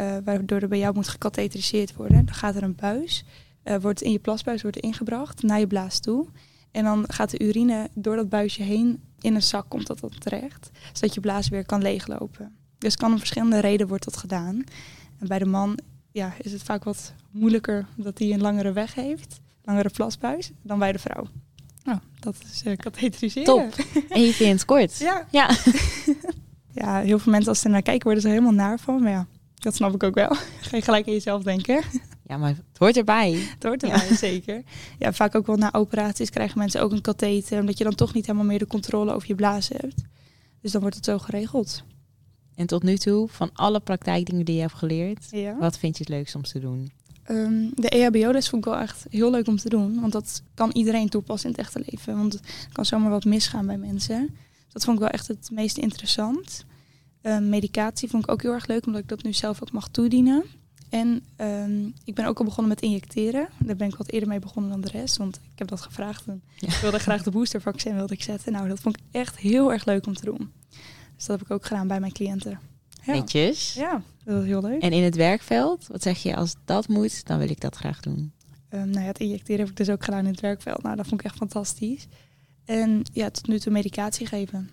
uh, 0.00 0.16
waardoor 0.24 0.60
er 0.60 0.68
bij 0.68 0.78
jou 0.78 0.94
moet 0.94 1.08
gekatheteriseerd 1.08 1.94
worden. 1.94 2.24
Dan 2.24 2.34
gaat 2.34 2.56
er 2.56 2.62
een 2.62 2.74
buis. 2.74 3.24
Uh, 3.64 3.76
wordt 3.76 4.02
in 4.02 4.12
je 4.12 4.18
plasbuis 4.18 4.62
wordt 4.62 4.76
ingebracht 4.76 5.42
naar 5.42 5.58
je 5.58 5.66
blaas 5.66 6.00
toe. 6.00 6.26
En 6.70 6.84
dan 6.84 7.04
gaat 7.08 7.30
de 7.30 7.38
urine 7.38 7.88
door 7.94 8.16
dat 8.16 8.28
buisje 8.28 8.62
heen 8.62 9.02
in 9.20 9.34
een 9.34 9.42
zak 9.42 9.68
komt 9.68 9.86
dat 9.86 10.00
dan 10.00 10.10
terecht. 10.18 10.70
Zodat 10.92 11.14
je 11.14 11.20
blaas 11.20 11.48
weer 11.48 11.66
kan 11.66 11.82
leeglopen. 11.82 12.56
Dus 12.78 12.96
kan 12.96 13.12
om 13.12 13.18
verschillende 13.18 13.60
redenen 13.60 13.88
wordt 13.88 14.04
dat 14.04 14.16
gedaan. 14.16 14.64
En 15.18 15.28
bij 15.28 15.38
de 15.38 15.46
man 15.46 15.78
ja, 16.12 16.34
is 16.40 16.52
het 16.52 16.62
vaak 16.62 16.84
wat 16.84 17.12
moeilijker 17.30 17.86
dat 17.96 18.18
hij 18.18 18.32
een 18.32 18.40
langere 18.40 18.72
weg 18.72 18.94
heeft. 18.94 19.40
Langere 19.64 19.90
plasbuis 19.90 20.50
dan 20.62 20.78
bij 20.78 20.92
de 20.92 20.98
vrouw. 20.98 21.26
Nou, 21.84 21.98
dat 22.18 22.36
is 22.52 22.62
uh, 22.64 22.76
katheteriseren. 22.76 23.44
Top. 23.44 23.74
En 24.08 24.20
je 24.20 24.32
vindt 24.32 24.52
het 24.52 24.64
kort. 24.64 24.98
Ja. 24.98 25.26
Ja. 25.30 25.50
ja, 26.80 27.00
heel 27.00 27.18
veel 27.18 27.32
mensen 27.32 27.50
als 27.50 27.60
ze 27.60 27.68
naar 27.68 27.82
kijken 27.82 28.04
worden 28.04 28.22
ze 28.22 28.28
er 28.28 28.34
helemaal 28.34 28.66
naar 28.66 28.78
van. 28.78 29.02
Maar 29.02 29.12
ja, 29.12 29.26
dat 29.58 29.74
snap 29.74 29.94
ik 29.94 30.02
ook 30.02 30.14
wel. 30.14 30.34
Ga 30.68 30.76
je 30.76 30.82
gelijk 30.82 31.06
aan 31.06 31.12
jezelf 31.12 31.42
denken. 31.42 31.82
Ja, 32.28 32.36
maar 32.36 32.48
het 32.48 32.78
hoort 32.78 32.96
erbij. 32.96 33.30
Het 33.54 33.62
hoort 33.62 33.82
erbij, 33.82 34.08
ja. 34.08 34.16
zeker. 34.16 34.62
Ja, 34.98 35.12
vaak 35.12 35.34
ook 35.34 35.46
wel 35.46 35.56
na 35.56 35.72
operaties 35.72 36.30
krijgen 36.30 36.58
mensen 36.58 36.82
ook 36.82 36.92
een 36.92 37.00
katheter. 37.00 37.60
Omdat 37.60 37.78
je 37.78 37.84
dan 37.84 37.94
toch 37.94 38.14
niet 38.14 38.26
helemaal 38.26 38.46
meer 38.46 38.58
de 38.58 38.66
controle 38.66 39.12
over 39.12 39.28
je 39.28 39.34
blazen 39.34 39.76
hebt. 39.80 40.02
Dus 40.60 40.72
dan 40.72 40.80
wordt 40.80 40.96
het 40.96 41.04
zo 41.04 41.18
geregeld. 41.18 41.82
En 42.54 42.66
tot 42.66 42.82
nu 42.82 42.96
toe, 42.96 43.28
van 43.28 43.50
alle 43.52 43.80
praktijkdingen 43.80 44.44
die 44.44 44.54
je 44.54 44.60
hebt 44.60 44.74
geleerd, 44.74 45.26
ja. 45.30 45.56
wat 45.58 45.78
vind 45.78 45.96
je 45.96 46.04
het 46.04 46.12
leukst 46.12 46.34
om 46.34 46.42
te 46.42 46.58
doen? 46.58 46.90
Um, 47.30 47.70
de 47.74 47.88
EHBO-les 47.88 48.48
vond 48.48 48.66
ik 48.66 48.72
wel 48.72 48.80
echt 48.80 49.06
heel 49.10 49.30
leuk 49.30 49.46
om 49.46 49.56
te 49.56 49.68
doen. 49.68 50.00
Want 50.00 50.12
dat 50.12 50.42
kan 50.54 50.70
iedereen 50.72 51.08
toepassen 51.08 51.50
in 51.50 51.56
het 51.56 51.64
echte 51.64 51.82
leven. 51.90 52.16
Want 52.16 52.32
het 52.32 52.68
kan 52.72 52.84
zomaar 52.84 53.10
wat 53.10 53.24
misgaan 53.24 53.66
bij 53.66 53.76
mensen. 53.76 54.36
Dat 54.72 54.84
vond 54.84 54.96
ik 54.96 55.02
wel 55.02 55.12
echt 55.12 55.28
het 55.28 55.50
meest 55.52 55.78
interessant. 55.78 56.64
Um, 57.22 57.48
medicatie 57.48 58.08
vond 58.08 58.22
ik 58.22 58.30
ook 58.30 58.42
heel 58.42 58.52
erg 58.52 58.66
leuk, 58.66 58.86
omdat 58.86 59.00
ik 59.02 59.08
dat 59.08 59.22
nu 59.22 59.32
zelf 59.32 59.62
ook 59.62 59.72
mag 59.72 59.88
toedienen. 59.88 60.44
en 60.90 61.22
ehm, 61.36 61.86
ik 62.04 62.14
ben 62.14 62.26
ook 62.26 62.38
al 62.38 62.44
begonnen 62.44 62.68
met 62.68 62.80
injecteren. 62.82 63.48
Daar 63.58 63.76
ben 63.76 63.88
ik 63.88 63.94
wat 63.96 64.10
eerder 64.10 64.28
mee 64.28 64.38
begonnen 64.38 64.70
dan 64.70 64.80
de 64.80 64.88
rest. 64.90 65.16
Want 65.16 65.36
ik 65.36 65.58
heb 65.58 65.68
dat 65.68 65.80
gevraagd. 65.80 66.26
En 66.26 66.42
Ja. 66.56 66.68
Ik 66.68 66.74
wilde 66.74 66.98
graag 66.98 67.22
de 67.22 67.30
boostervaccin 67.30 67.94
wilde 67.94 68.14
ik 68.14 68.22
zetten. 68.22 68.52
Nou, 68.52 68.68
dat 68.68 68.80
vond 68.80 68.96
ik 68.96 69.02
echt 69.10 69.38
heel 69.38 69.72
erg 69.72 69.84
leuk 69.84 70.06
om 70.06 70.14
te 70.14 70.24
doen. 70.24 70.52
Dus 71.16 71.26
dat 71.26 71.38
heb 71.38 71.46
ik 71.46 71.50
ook 71.52 71.64
gedaan 71.66 71.86
bij 71.88 72.00
mijn 72.00 72.12
cliënten. 72.12 72.60
Ja, 73.02 73.12
Netjes. 73.12 73.74
ja 73.74 74.02
dat 74.24 74.34
was 74.36 74.44
heel 74.44 74.60
leuk. 74.60 74.82
En 74.82 74.92
in 74.92 75.02
het 75.02 75.16
werkveld, 75.16 75.86
wat 75.86 76.02
zeg 76.02 76.22
je, 76.22 76.36
als 76.36 76.54
dat 76.64 76.88
moet, 76.88 77.26
dan 77.26 77.38
wil 77.38 77.50
ik 77.50 77.60
dat 77.60 77.76
graag 77.76 78.00
doen. 78.00 78.32
Ehm, 78.68 78.90
nou 78.90 79.00
ja, 79.00 79.06
het 79.06 79.18
injecteren 79.18 79.60
heb 79.60 79.68
ik 79.68 79.76
dus 79.76 79.88
ook 79.90 80.04
gedaan 80.04 80.24
in 80.24 80.30
het 80.30 80.40
werkveld. 80.40 80.82
Nou, 80.82 80.96
dat 80.96 81.06
vond 81.06 81.20
ik 81.20 81.26
echt 81.26 81.36
fantastisch. 81.36 82.06
En 82.64 83.02
ja, 83.12 83.30
tot 83.30 83.46
nu 83.46 83.58
toe 83.58 83.72
medicatie 83.72 84.26
geven. 84.26 84.70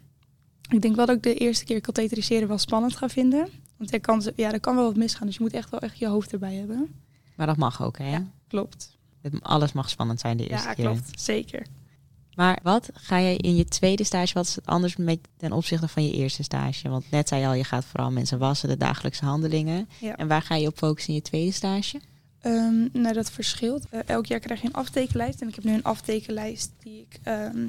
Ik 0.70 0.82
denk 0.82 0.96
wel 0.96 1.06
dat 1.06 1.16
ik 1.16 1.24
de 1.24 1.34
eerste 1.36 1.66
keer 1.66 1.82
katheteriseren 1.82 2.48
wel 2.48 2.58
spannend 2.58 2.96
ga 2.96 3.10
vinden. 3.10 3.48
Want 3.78 3.94
er 3.94 4.00
kan, 4.00 4.24
ja, 4.36 4.52
er 4.52 4.60
kan 4.60 4.76
wel 4.76 4.84
wat 4.86 4.96
misgaan. 4.96 5.28
Dus 5.28 5.36
je 5.36 5.44
moet 5.44 5.54
echt 5.54 5.70
wel 5.70 5.80
echt 5.80 5.98
je 5.98 6.08
hoofd 6.08 6.34
erbij 6.34 6.54
hebben. 6.56 6.96
Maar 7.36 7.48
dat 7.48 7.58
mag 7.58 7.84
ook, 7.84 7.98
hè? 7.98 8.10
Ja. 8.12 8.26
Klopt. 8.48 8.98
Het, 9.22 9.34
alles 9.42 9.72
mag 9.74 9.90
spannend 9.90 10.20
zijn 10.20 10.38
de 10.38 10.48
eerste 10.48 10.68
Ja, 10.68 10.74
keer. 10.74 10.86
klopt. 10.86 11.22
Zeker. 11.22 11.66
Maar 12.36 12.60
wat 12.64 12.90
ga 12.94 13.18
je 13.18 13.38
in 13.38 13.56
je 13.56 13.66
tweede 13.66 14.04
stage, 14.04 14.34
wat 14.34 14.46
is 14.46 14.56
het 14.56 14.66
anders 14.66 14.96
met, 14.96 15.20
ten 15.38 15.52
opzichte 15.52 15.88
van 15.88 16.06
je 16.06 16.14
eerste 16.14 16.44
stage? 16.44 16.90
Want 16.90 17.12
net 17.12 17.28
zei 17.28 17.42
je 17.42 17.48
al, 17.48 17.54
je 17.54 17.64
gaat 17.64 17.86
vooral 17.86 18.12
mensen 18.12 18.38
wassen, 18.40 18.70
de 18.70 18.78
dagelijkse 18.78 19.26
handelingen. 19.26 19.90
Ja. 20.00 20.16
En 20.16 20.28
waar 20.28 20.42
ga 20.42 20.56
je 20.56 20.68
op 20.68 20.78
focussen 20.78 21.10
in 21.14 21.16
je 21.20 21.22
tweede 21.26 21.52
stage? 21.52 22.02
Ehm, 22.42 22.88
nou, 22.92 23.14
dat 23.14 23.32
verschilt. 23.32 23.86
Eh, 23.90 24.00
elk 24.06 24.26
jaar 24.26 24.40
krijg 24.40 24.62
je 24.62 24.68
een 24.68 24.74
aftekenlijst. 24.74 25.42
En 25.42 25.48
ik 25.48 25.56
heb 25.56 25.64
nu 25.64 25.74
een 25.74 25.84
aftekenlijst 25.84 26.72
die 26.84 27.00
ik 27.10 27.20
ehm, 27.24 27.68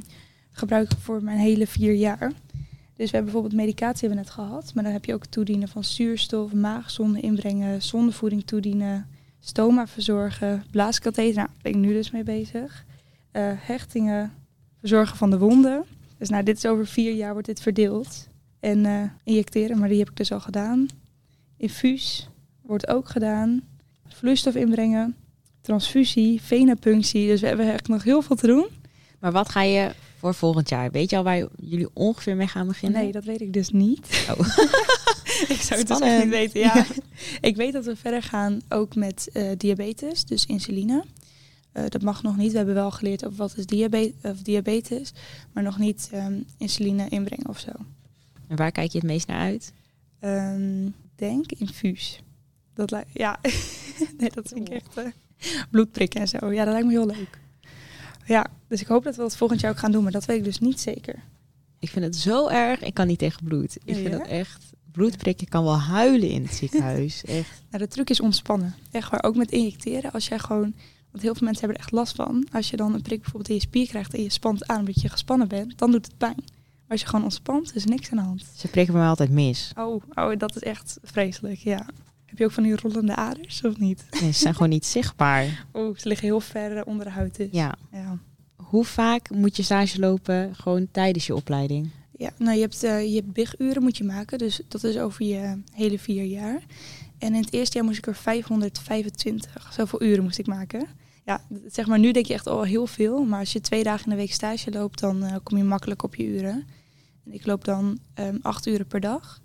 gebruik 0.50 0.92
voor 1.00 1.22
mijn 1.22 1.38
hele 1.38 1.66
vier 1.66 1.94
jaar. 1.94 2.32
Dus 2.96 3.10
we 3.10 3.16
hebben 3.16 3.32
bijvoorbeeld 3.32 3.60
medicatie 3.60 4.08
hebben 4.08 4.24
net 4.24 4.34
gehad. 4.34 4.74
Maar 4.74 4.84
dan 4.84 4.92
heb 4.92 5.04
je 5.04 5.14
ook 5.14 5.26
toedienen 5.26 5.68
van 5.68 5.84
zuurstof, 5.84 6.52
maagzonde 6.52 7.20
inbrengen, 7.20 7.82
zondevoeding 7.82 8.44
toedienen, 8.44 9.08
stoma 9.38 9.86
verzorgen, 9.86 10.64
blaaskatheter. 10.70 11.34
Nou, 11.34 11.46
daar 11.46 11.56
ben 11.62 11.72
ik 11.72 11.78
nu 11.78 11.92
dus 11.92 12.10
mee 12.10 12.22
bezig. 12.22 12.84
Eh, 13.30 13.52
hechtingen, 13.56 14.32
verzorgen 14.80 15.16
van 15.16 15.30
de 15.30 15.38
wonden. 15.38 15.84
Dus 16.18 16.28
nou, 16.28 16.42
dit 16.42 16.56
is 16.56 16.66
over 16.66 16.86
vier 16.86 17.14
jaar 17.14 17.32
wordt 17.32 17.46
dit 17.46 17.60
verdeeld. 17.60 18.26
En 18.60 18.86
eh, 18.86 19.02
injecteren, 19.24 19.78
maar 19.78 19.88
die 19.88 19.98
heb 19.98 20.10
ik 20.10 20.16
dus 20.16 20.32
al 20.32 20.40
gedaan. 20.40 20.88
Infuus 21.56 22.28
wordt 22.62 22.88
ook 22.88 23.08
gedaan 23.08 23.62
vloeistof 24.08 24.54
inbrengen, 24.54 25.16
transfusie, 25.60 26.42
venapunctie. 26.42 27.26
Dus 27.26 27.40
we 27.40 27.46
hebben 27.46 27.72
echt 27.72 27.88
nog 27.88 28.02
heel 28.02 28.22
veel 28.22 28.36
te 28.36 28.46
doen. 28.46 28.66
Maar 29.20 29.32
wat 29.32 29.48
ga 29.48 29.62
je 29.62 29.94
voor 30.16 30.34
volgend 30.34 30.68
jaar? 30.68 30.90
Weet 30.90 31.10
je 31.10 31.16
al 31.16 31.22
waar 31.22 31.46
jullie 31.60 31.88
ongeveer 31.92 32.36
mee 32.36 32.46
gaan 32.46 32.66
beginnen? 32.66 33.02
Nee, 33.02 33.12
dat 33.12 33.24
weet 33.24 33.40
ik 33.40 33.52
dus 33.52 33.68
niet. 33.68 34.26
Oh. 34.30 34.38
ik 35.54 35.60
zou 35.60 35.80
het 35.80 35.88
dus 35.88 35.96
Spannend. 35.96 36.02
echt 36.02 36.24
niet 36.24 36.32
weten. 36.32 36.60
Ja. 36.60 36.86
ik 37.48 37.56
weet 37.56 37.72
dat 37.72 37.84
we 37.84 37.96
verder 37.96 38.22
gaan 38.22 38.60
ook 38.68 38.94
met 38.94 39.28
eh, 39.32 39.50
diabetes, 39.56 40.24
dus 40.24 40.46
insuline. 40.46 41.04
Eh, 41.72 41.84
dat 41.88 42.02
mag 42.02 42.22
nog 42.22 42.36
niet. 42.36 42.50
We 42.50 42.56
hebben 42.56 42.74
wel 42.74 42.90
geleerd 42.90 43.26
over 43.26 43.38
wat 43.38 43.56
is 43.56 43.66
diabe 43.66 44.12
of 44.22 44.42
diabetes, 44.42 45.12
maar 45.52 45.62
nog 45.62 45.78
niet 45.78 46.08
ehm, 46.12 46.40
insuline 46.58 47.08
inbrengen 47.08 47.48
of 47.48 47.58
zo. 47.58 47.70
En 48.48 48.56
waar 48.56 48.72
kijk 48.72 48.90
je 48.92 48.98
het 48.98 49.06
meest 49.06 49.26
naar 49.26 49.40
uit? 49.40 49.72
Ehm, 50.20 50.88
denk 51.16 51.52
infuus. 51.52 52.20
Dat 52.74 52.90
lijkt, 52.90 53.10
ja, 53.12 53.38
nee, 54.18 54.30
dat 54.34 54.48
vind 54.48 54.68
ik 54.68 54.74
echt 54.74 54.98
uh, 54.98 55.04
bloedprikken 55.70 56.20
en 56.20 56.28
zo. 56.28 56.52
Ja, 56.52 56.64
dat 56.64 56.72
lijkt 56.72 56.86
me 56.86 56.92
heel 56.92 57.06
leuk. 57.06 57.38
Ja, 58.26 58.46
dus 58.68 58.80
ik 58.80 58.86
hoop 58.86 59.04
dat 59.04 59.16
we 59.16 59.22
dat 59.22 59.36
volgend 59.36 59.60
jaar 59.60 59.70
ook 59.70 59.78
gaan 59.78 59.92
doen, 59.92 60.02
maar 60.02 60.12
dat 60.12 60.24
weet 60.24 60.38
ik 60.38 60.44
dus 60.44 60.58
niet 60.58 60.80
zeker. 60.80 61.14
Ik 61.78 61.88
vind 61.90 62.04
het 62.04 62.16
zo 62.16 62.48
erg. 62.48 62.82
Ik 62.82 62.94
kan 62.94 63.06
niet 63.06 63.18
tegen 63.18 63.44
bloed. 63.44 63.76
Ik 63.76 63.82
Ja, 63.84 63.94
vind 63.94 64.10
dat 64.12 64.26
echt. 64.26 64.64
Bloedprikken 64.92 65.44
ik 65.44 65.50
kan 65.50 65.64
wel 65.64 65.78
huilen 65.80 66.28
in 66.28 66.42
het 66.42 66.54
ziekenhuis. 66.62 67.24
Echt. 67.24 67.62
Nou, 67.70 67.82
de 67.84 67.88
truc 67.90 68.10
is 68.10 68.20
ontspannen. 68.20 68.74
Echt 68.90 69.10
waar, 69.10 69.22
ook 69.24 69.36
met 69.36 69.50
injecteren. 69.50 70.12
Als 70.12 70.28
jij 70.28 70.38
gewoon, 70.38 70.74
want 71.10 71.22
heel 71.22 71.34
veel 71.34 71.46
mensen 71.46 71.60
hebben 71.64 71.76
er 71.76 71.82
echt 71.84 71.92
last 71.92 72.14
van. 72.16 72.46
Als 72.52 72.70
je 72.70 72.76
dan 72.76 72.94
een 72.94 73.02
prik 73.02 73.20
bijvoorbeeld 73.20 73.48
in 73.48 73.54
je 73.54 73.60
spier 73.60 73.86
krijgt 73.86 74.14
en 74.14 74.22
je 74.22 74.30
spant 74.30 74.66
aan 74.66 74.78
omdat 74.78 75.00
je 75.00 75.08
gespannen 75.08 75.48
bent, 75.48 75.78
dan 75.78 75.90
doet 75.90 76.06
het 76.06 76.18
pijn. 76.18 76.36
Maar 76.36 76.88
als 76.96 77.00
je 77.00 77.06
gewoon 77.06 77.24
ontspant, 77.24 77.74
is 77.74 77.84
niks 77.84 78.10
aan 78.10 78.16
de 78.16 78.22
hand. 78.22 78.44
Ze 78.56 78.68
prikken 78.68 78.94
me 78.94 79.06
altijd 79.06 79.30
mis. 79.30 79.72
Oh, 79.78 80.02
oh, 80.14 80.38
dat 80.38 80.56
is 80.56 80.62
echt 80.62 80.98
vreselijk, 81.02 81.58
ja. 81.58 81.86
Heb 82.26 82.38
je 82.38 82.44
ook 82.44 82.52
van 82.52 82.62
die 82.62 82.76
rollende 82.76 83.14
aders 83.14 83.64
of 83.64 83.78
niet? 83.78 84.06
Nee, 84.20 84.32
ze 84.32 84.38
zijn 84.38 84.54
gewoon 84.54 84.68
niet 84.68 84.86
zichtbaar. 84.86 85.44
Oh, 85.72 85.96
ze 85.96 86.08
liggen 86.08 86.26
heel 86.26 86.40
ver 86.40 86.76
eh, 86.76 86.82
onder 86.86 87.04
de 87.04 87.10
huid. 87.10 87.36
Dus. 87.36 87.48
Ja. 87.50 87.74
ja. 87.92 88.18
Hoe 88.56 88.84
vaak 88.84 89.30
moet 89.30 89.56
je 89.56 89.62
stage 89.62 89.98
lopen 89.98 90.54
gewoon 90.54 90.88
tijdens 90.90 91.26
je 91.26 91.34
opleiding? 91.34 91.90
Ja, 92.16 92.30
nou 92.38 92.54
je 92.54 92.60
hebt, 92.60 92.82
eh, 92.82 93.06
je 93.08 93.14
hebt 93.14 93.32
big-uren 93.32 93.82
moet 93.82 93.96
je 93.96 94.04
maken, 94.04 94.38
dus 94.38 94.60
dat 94.68 94.84
is 94.84 94.98
over 94.98 95.24
je 95.24 95.62
hele 95.72 95.98
vier 95.98 96.24
jaar. 96.24 96.62
En 97.18 97.34
in 97.34 97.40
het 97.40 97.52
eerste 97.52 97.76
jaar 97.76 97.86
moest 97.86 97.98
ik 97.98 98.06
er 98.06 98.14
525, 98.14 99.72
zoveel 99.72 100.02
uren 100.02 100.22
moest 100.22 100.38
ik 100.38 100.46
maken. 100.46 100.86
Ja, 101.24 101.40
zeg 101.66 101.86
maar 101.86 101.98
nu 101.98 102.12
denk 102.12 102.26
je 102.26 102.34
echt 102.34 102.46
al 102.46 102.62
heel 102.62 102.86
veel, 102.86 103.24
maar 103.24 103.38
als 103.38 103.52
je 103.52 103.60
twee 103.60 103.82
dagen 103.82 104.04
in 104.04 104.10
de 104.10 104.16
week 104.16 104.32
stage 104.32 104.70
loopt, 104.70 105.00
dan 105.00 105.22
eh, 105.22 105.36
kom 105.42 105.58
je 105.58 105.64
makkelijk 105.64 106.02
op 106.02 106.14
je 106.14 106.24
uren. 106.24 106.66
En 107.24 107.32
ik 107.32 107.46
loop 107.46 107.64
dan 107.64 107.98
ehm, 108.14 108.36
acht 108.42 108.66
uren 108.66 108.86
per 108.86 109.00
dag. 109.00 109.40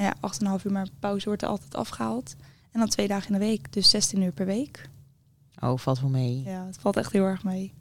Nou 0.00 0.12
ja, 0.12 0.20
acht 0.20 0.38
en 0.38 0.44
een 0.44 0.50
half 0.50 0.64
uur, 0.64 0.72
maar 0.72 0.88
pauze 1.00 1.26
wordt 1.26 1.42
er 1.42 1.48
altijd 1.48 1.74
afgehaald. 1.74 2.36
En 2.70 2.80
dan 2.80 2.88
twee 2.88 3.08
dagen 3.08 3.32
in 3.32 3.40
de 3.40 3.46
week, 3.46 3.72
dus 3.72 3.90
16 3.90 4.22
uur 4.22 4.32
per 4.32 4.46
week. 4.46 4.88
Oh, 5.58 5.78
valt 5.78 6.00
wel 6.00 6.10
mee. 6.10 6.42
Ja, 6.44 6.66
het 6.66 6.78
valt 6.80 6.96
echt 6.96 7.12
heel 7.12 7.24
erg 7.24 7.44
mee. 7.44 7.72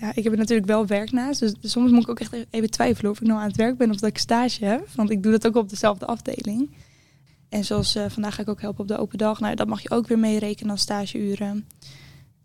Ja, 0.00 0.08
ik 0.14 0.24
heb 0.24 0.32
er 0.32 0.38
natuurlijk 0.38 0.66
wel 0.66 0.86
werk 0.86 1.12
naast. 1.12 1.40
Dus 1.40 1.54
soms 1.60 1.90
moet 1.90 2.02
ik 2.02 2.08
ook 2.08 2.20
echt 2.20 2.46
even 2.50 2.70
twijfelen 2.70 3.10
of 3.10 3.20
ik 3.20 3.26
nou 3.26 3.40
aan 3.40 3.46
het 3.46 3.56
werk 3.56 3.76
ben 3.76 3.90
of 3.90 3.96
dat 3.96 4.08
ik 4.08 4.18
stage 4.18 4.64
heb. 4.64 4.88
Want 4.94 5.10
ik 5.10 5.22
doe 5.22 5.32
dat 5.32 5.46
ook 5.46 5.56
op 5.56 5.68
dezelfde 5.68 6.06
afdeling. 6.06 6.70
En 7.48 7.64
zoals 7.64 7.94
eh, 7.94 8.04
vandaag 8.08 8.34
ga 8.34 8.42
ik 8.42 8.48
ook 8.48 8.60
helpen 8.60 8.80
op 8.80 8.88
de 8.88 8.98
open 8.98 9.18
dag. 9.18 9.40
Nou, 9.40 9.54
dat 9.54 9.66
mag 9.66 9.80
je 9.80 9.90
ook 9.90 10.06
weer 10.06 10.18
meerekenen 10.18 10.70
als 10.70 10.80
stageuren. 10.80 11.66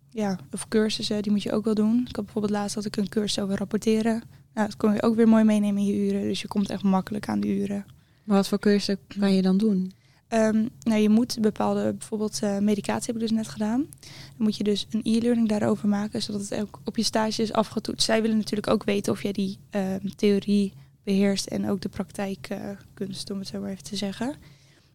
Ja, 0.09 0.39
of 0.51 0.67
cursussen, 0.67 1.21
die 1.21 1.31
moet 1.31 1.43
je 1.43 1.51
ook 1.51 1.65
wel 1.65 1.73
doen. 1.73 2.05
Ik 2.09 2.15
had 2.15 2.25
bijvoorbeeld 2.25 2.53
laatst 2.53 2.75
dat 2.75 2.85
ik 2.85 2.97
een 2.97 3.09
cursus 3.09 3.43
over 3.43 3.57
rapporteren. 3.57 4.23
Nou, 4.53 4.67
dat 4.67 4.77
kon 4.77 4.93
je 4.93 5.03
ook 5.03 5.15
weer 5.15 5.27
mooi 5.27 5.43
meenemen 5.43 5.81
in 5.81 5.87
je 5.87 6.07
uren. 6.07 6.21
Dus 6.21 6.41
je 6.41 6.47
komt 6.47 6.69
echt 6.69 6.83
makkelijk 6.83 7.29
aan 7.29 7.39
de 7.39 7.47
uren. 7.47 7.85
Maar 8.23 8.37
wat 8.37 8.47
voor 8.47 8.59
cursussen 8.59 8.99
kan 9.19 9.33
je 9.33 9.41
dan 9.41 9.57
doen? 9.57 9.91
Ehm, 10.27 10.67
nou, 10.79 11.01
je 11.01 11.09
moet 11.09 11.37
bepaalde, 11.41 11.93
bijvoorbeeld 11.93 12.39
eh, 12.41 12.57
medicatie 12.57 13.05
heb 13.05 13.15
ik 13.15 13.21
dus 13.21 13.37
net 13.37 13.47
gedaan. 13.47 13.79
Dan 13.99 14.37
moet 14.37 14.57
je 14.57 14.63
dus 14.63 14.87
een 14.89 15.01
e-learning 15.03 15.49
daarover 15.49 15.87
maken, 15.87 16.21
zodat 16.21 16.41
het 16.41 16.61
ook 16.61 16.79
op 16.83 16.97
je 16.97 17.03
stage 17.03 17.41
is 17.41 17.53
afgetoetst. 17.53 18.05
Zij 18.05 18.21
willen 18.21 18.37
natuurlijk 18.37 18.67
ook 18.67 18.83
weten 18.83 19.13
of 19.13 19.23
jij 19.23 19.31
die 19.31 19.57
ehm, 19.69 20.07
theorie 20.15 20.73
beheerst 21.03 21.45
en 21.45 21.69
ook 21.69 21.81
de 21.81 21.89
praktijkkunst, 21.89 23.29
om 23.29 23.39
het 23.39 23.47
zo 23.47 23.59
maar 23.59 23.69
even 23.69 23.83
te 23.83 23.95
zeggen. 23.95 24.35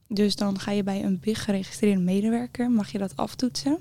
Dus 0.09 0.37
dan 0.37 0.59
ga 0.59 0.71
je 0.71 0.83
bij 0.83 1.05
een 1.05 1.21
BIG 1.21 1.45
geregistreerde 1.45 2.01
medewerker, 2.01 2.71
mag 2.71 2.93
je 2.93 2.99
dat 2.99 3.17
aftoetsen. 3.17 3.79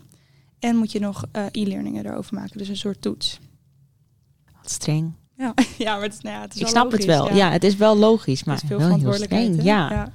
En 0.59 0.75
moet 0.75 0.91
je 0.91 0.99
nog 0.99 1.25
eh, 1.31 1.45
e-learningen 1.51 2.05
erover 2.05 2.33
maken, 2.33 2.57
dus 2.57 2.67
een 2.67 2.77
soort 2.77 3.01
toets. 3.01 3.39
Wat 4.61 4.71
streng. 4.71 5.13
Ja, 5.37 5.53
ja 5.77 5.93
maar 5.93 6.03
het 6.03 6.13
is, 6.13 6.21
nou 6.21 6.35
ja, 6.35 6.41
het 6.41 6.49
is 6.53 6.55
Ik 6.55 6.61
wel 6.61 6.71
snap 6.71 6.91
het 6.91 7.05
wel. 7.05 7.33
Ja. 7.33 7.51
het 7.51 7.63
is 7.63 7.75
wel 7.75 7.97
logisch, 7.97 8.43
maar 8.43 8.55
het 8.55 8.63
is 8.63 8.69
veel 8.69 8.77
wel 8.77 8.97
heel 8.97 9.13
streng. 9.13 9.63
Ja. 9.63 10.11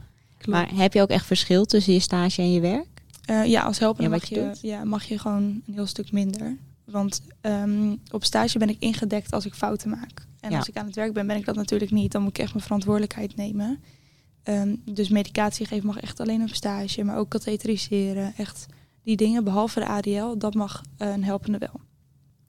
Maar 0.46 0.74
heb 0.74 0.92
je 0.92 1.02
ook 1.02 1.08
echt 1.08 1.26
verschil 1.26 1.64
tussen 1.64 1.92
je 1.92 2.00
stage 2.00 2.42
en 2.42 2.52
je 2.52 2.60
werk? 2.60 3.02
Eh, 3.24 3.44
ja, 3.44 3.62
als 3.62 3.78
helper 3.78 4.02
Ja, 4.02 4.08
mag, 4.08 4.24
je 4.24 4.52
ja, 4.60 4.84
mag 4.84 5.04
je 5.04 5.18
gewoon 5.18 5.42
een 5.42 5.74
heel 5.74 5.86
stuk 5.86 6.12
minder. 6.12 6.56
Want 6.84 7.20
ehm, 7.40 7.96
op 8.10 8.24
stage 8.24 8.58
ben 8.58 8.68
ik 8.68 8.76
ingedekt 8.78 9.32
als 9.32 9.46
ik 9.46 9.54
fouten 9.54 9.90
maak. 9.90 10.26
En 10.40 10.54
als 10.54 10.68
ik 10.68 10.76
aan 10.76 10.86
het 10.86 10.94
werk 10.94 11.12
ben, 11.12 11.26
ben 11.26 11.36
ik 11.36 11.44
dat 11.44 11.54
natuurlijk 11.54 11.90
niet. 11.90 12.12
Dan 12.12 12.22
moet 12.22 12.30
ik 12.30 12.42
echt 12.42 12.52
mijn 12.52 12.64
verantwoordelijkheid 12.64 13.36
nemen. 13.36 13.82
Ehm, 14.42 14.74
dus 14.84 15.08
medicatie 15.08 15.66
geven 15.66 15.86
mag 15.86 16.00
echt 16.00 16.20
alleen 16.20 16.42
op 16.42 16.48
stage. 16.48 17.04
Maar 17.04 17.16
ook 17.16 17.28
katheteriseren. 17.28 18.34
Echt 18.36 18.66
die 19.02 19.16
dingen, 19.16 19.44
behalve 19.44 19.80
de 19.80 19.86
ADL, 19.86 20.36
dat 20.38 20.54
mag 20.54 20.82
eh, 20.96 21.12
een 21.12 21.24
helpende 21.24 21.58
wel. 21.58 21.80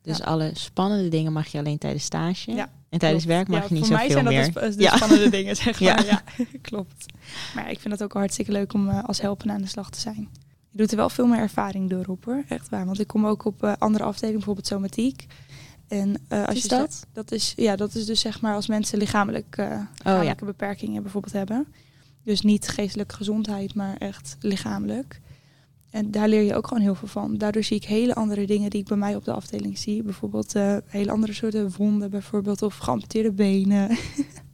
Dus 0.04 0.18
Ja. 0.18 0.24
alle 0.24 0.50
spannende 0.54 1.10
dingen 1.10 1.34
mag 1.34 1.48
je 1.48 1.58
alleen 1.58 1.78
tijdens 1.78 2.04
stage. 2.04 2.52
Ja, 2.52 2.70
en 2.90 3.00
tijdens 3.00 3.26
werk 3.26 3.48
mag 3.48 3.60
Ja, 3.62 3.66
je 3.68 3.74
niet 3.74 3.86
voor 3.86 3.94
mij 3.96 4.08
zoveel 4.10 4.22
zijn 4.24 4.36
meer. 4.36 4.54
dat 4.54 4.64
de, 4.64 4.72
sp- 4.72 4.78
de 4.80 4.96
spannende 4.96 5.30
dingen, 5.38 5.56
zeg 5.56 5.80
maar. 5.82 6.06
Ja, 6.06 6.22
klopt. 6.62 7.06
Maar 7.56 7.72
ik 7.72 7.80
vind 7.80 7.94
het 7.94 8.04
ook 8.04 8.14
hartstikke 8.14 8.52
leuk 8.52 8.74
om 8.74 8.90
eh, 8.90 9.04
als 9.04 9.22
helpende 9.22 9.54
aan 9.54 9.62
de 9.62 9.68
slag 9.68 9.90
te 9.90 10.00
zijn. 10.00 10.30
Je 10.70 10.78
doet 10.78 10.92
er 10.92 10.98
wel 10.98 11.10
veel 11.10 11.28
meer 11.28 11.40
ervaring 11.40 11.90
door 11.90 12.06
op 12.06 12.26
hoor, 12.26 12.44
echt 12.48 12.70
waar. 12.70 12.86
Want 12.86 13.00
ik 13.00 13.08
kom 13.08 13.26
ook 13.26 13.46
op 13.46 13.64
eh, 13.64 13.74
andere 13.80 14.04
afdelingen, 14.04 14.36
bijvoorbeeld 14.38 14.68
somatiek. 14.68 15.26
En 15.88 16.16
eh, 16.28 16.46
als 16.46 16.56
is 16.56 16.62
je 16.62 16.68
dat? 16.68 17.06
dat 17.14 17.32
is 17.32 17.54
ja, 17.56 17.76
dat 17.76 17.96
is 17.96 18.06
dus 18.06 18.20
zeg 18.20 18.42
maar 18.42 18.56
als 18.56 18.68
mensen 18.68 18.98
lichamelijk, 18.98 19.56
lichamelijke 20.04 20.46
beperkingen 20.46 21.02
bijvoorbeeld 21.04 21.34
hebben. 21.34 21.68
Dus 22.24 22.42
niet 22.42 22.68
geestelijke 22.68 23.16
gezondheid, 23.16 23.74
maar 23.76 23.96
echt 23.98 24.36
lichamelijk. 24.40 25.22
En 25.94 26.12
daar 26.12 26.28
leer 26.28 26.42
je 26.42 26.56
ook 26.56 26.68
gewoon 26.68 26.84
heel 26.84 26.96
veel 26.96 27.08
van. 27.08 27.38
Daardoor 27.38 27.64
zie 27.64 27.78
ik 27.78 27.84
hele 27.84 28.16
andere 28.16 28.46
dingen 28.46 28.70
die 28.70 28.80
ik 28.82 28.88
bij 28.88 28.98
mij 28.98 29.16
op 29.16 29.26
de 29.26 29.34
afdeling 29.34 29.78
zie. 29.78 30.04
Bijvoorbeeld 30.04 30.56
eh, 30.56 30.78
hele 30.86 31.12
andere 31.12 31.34
soorten 31.34 31.74
wonden, 31.78 32.10
bijvoorbeeld, 32.10 32.62
of 32.62 32.78
geamputeerde 32.78 33.32
benen. 33.32 33.98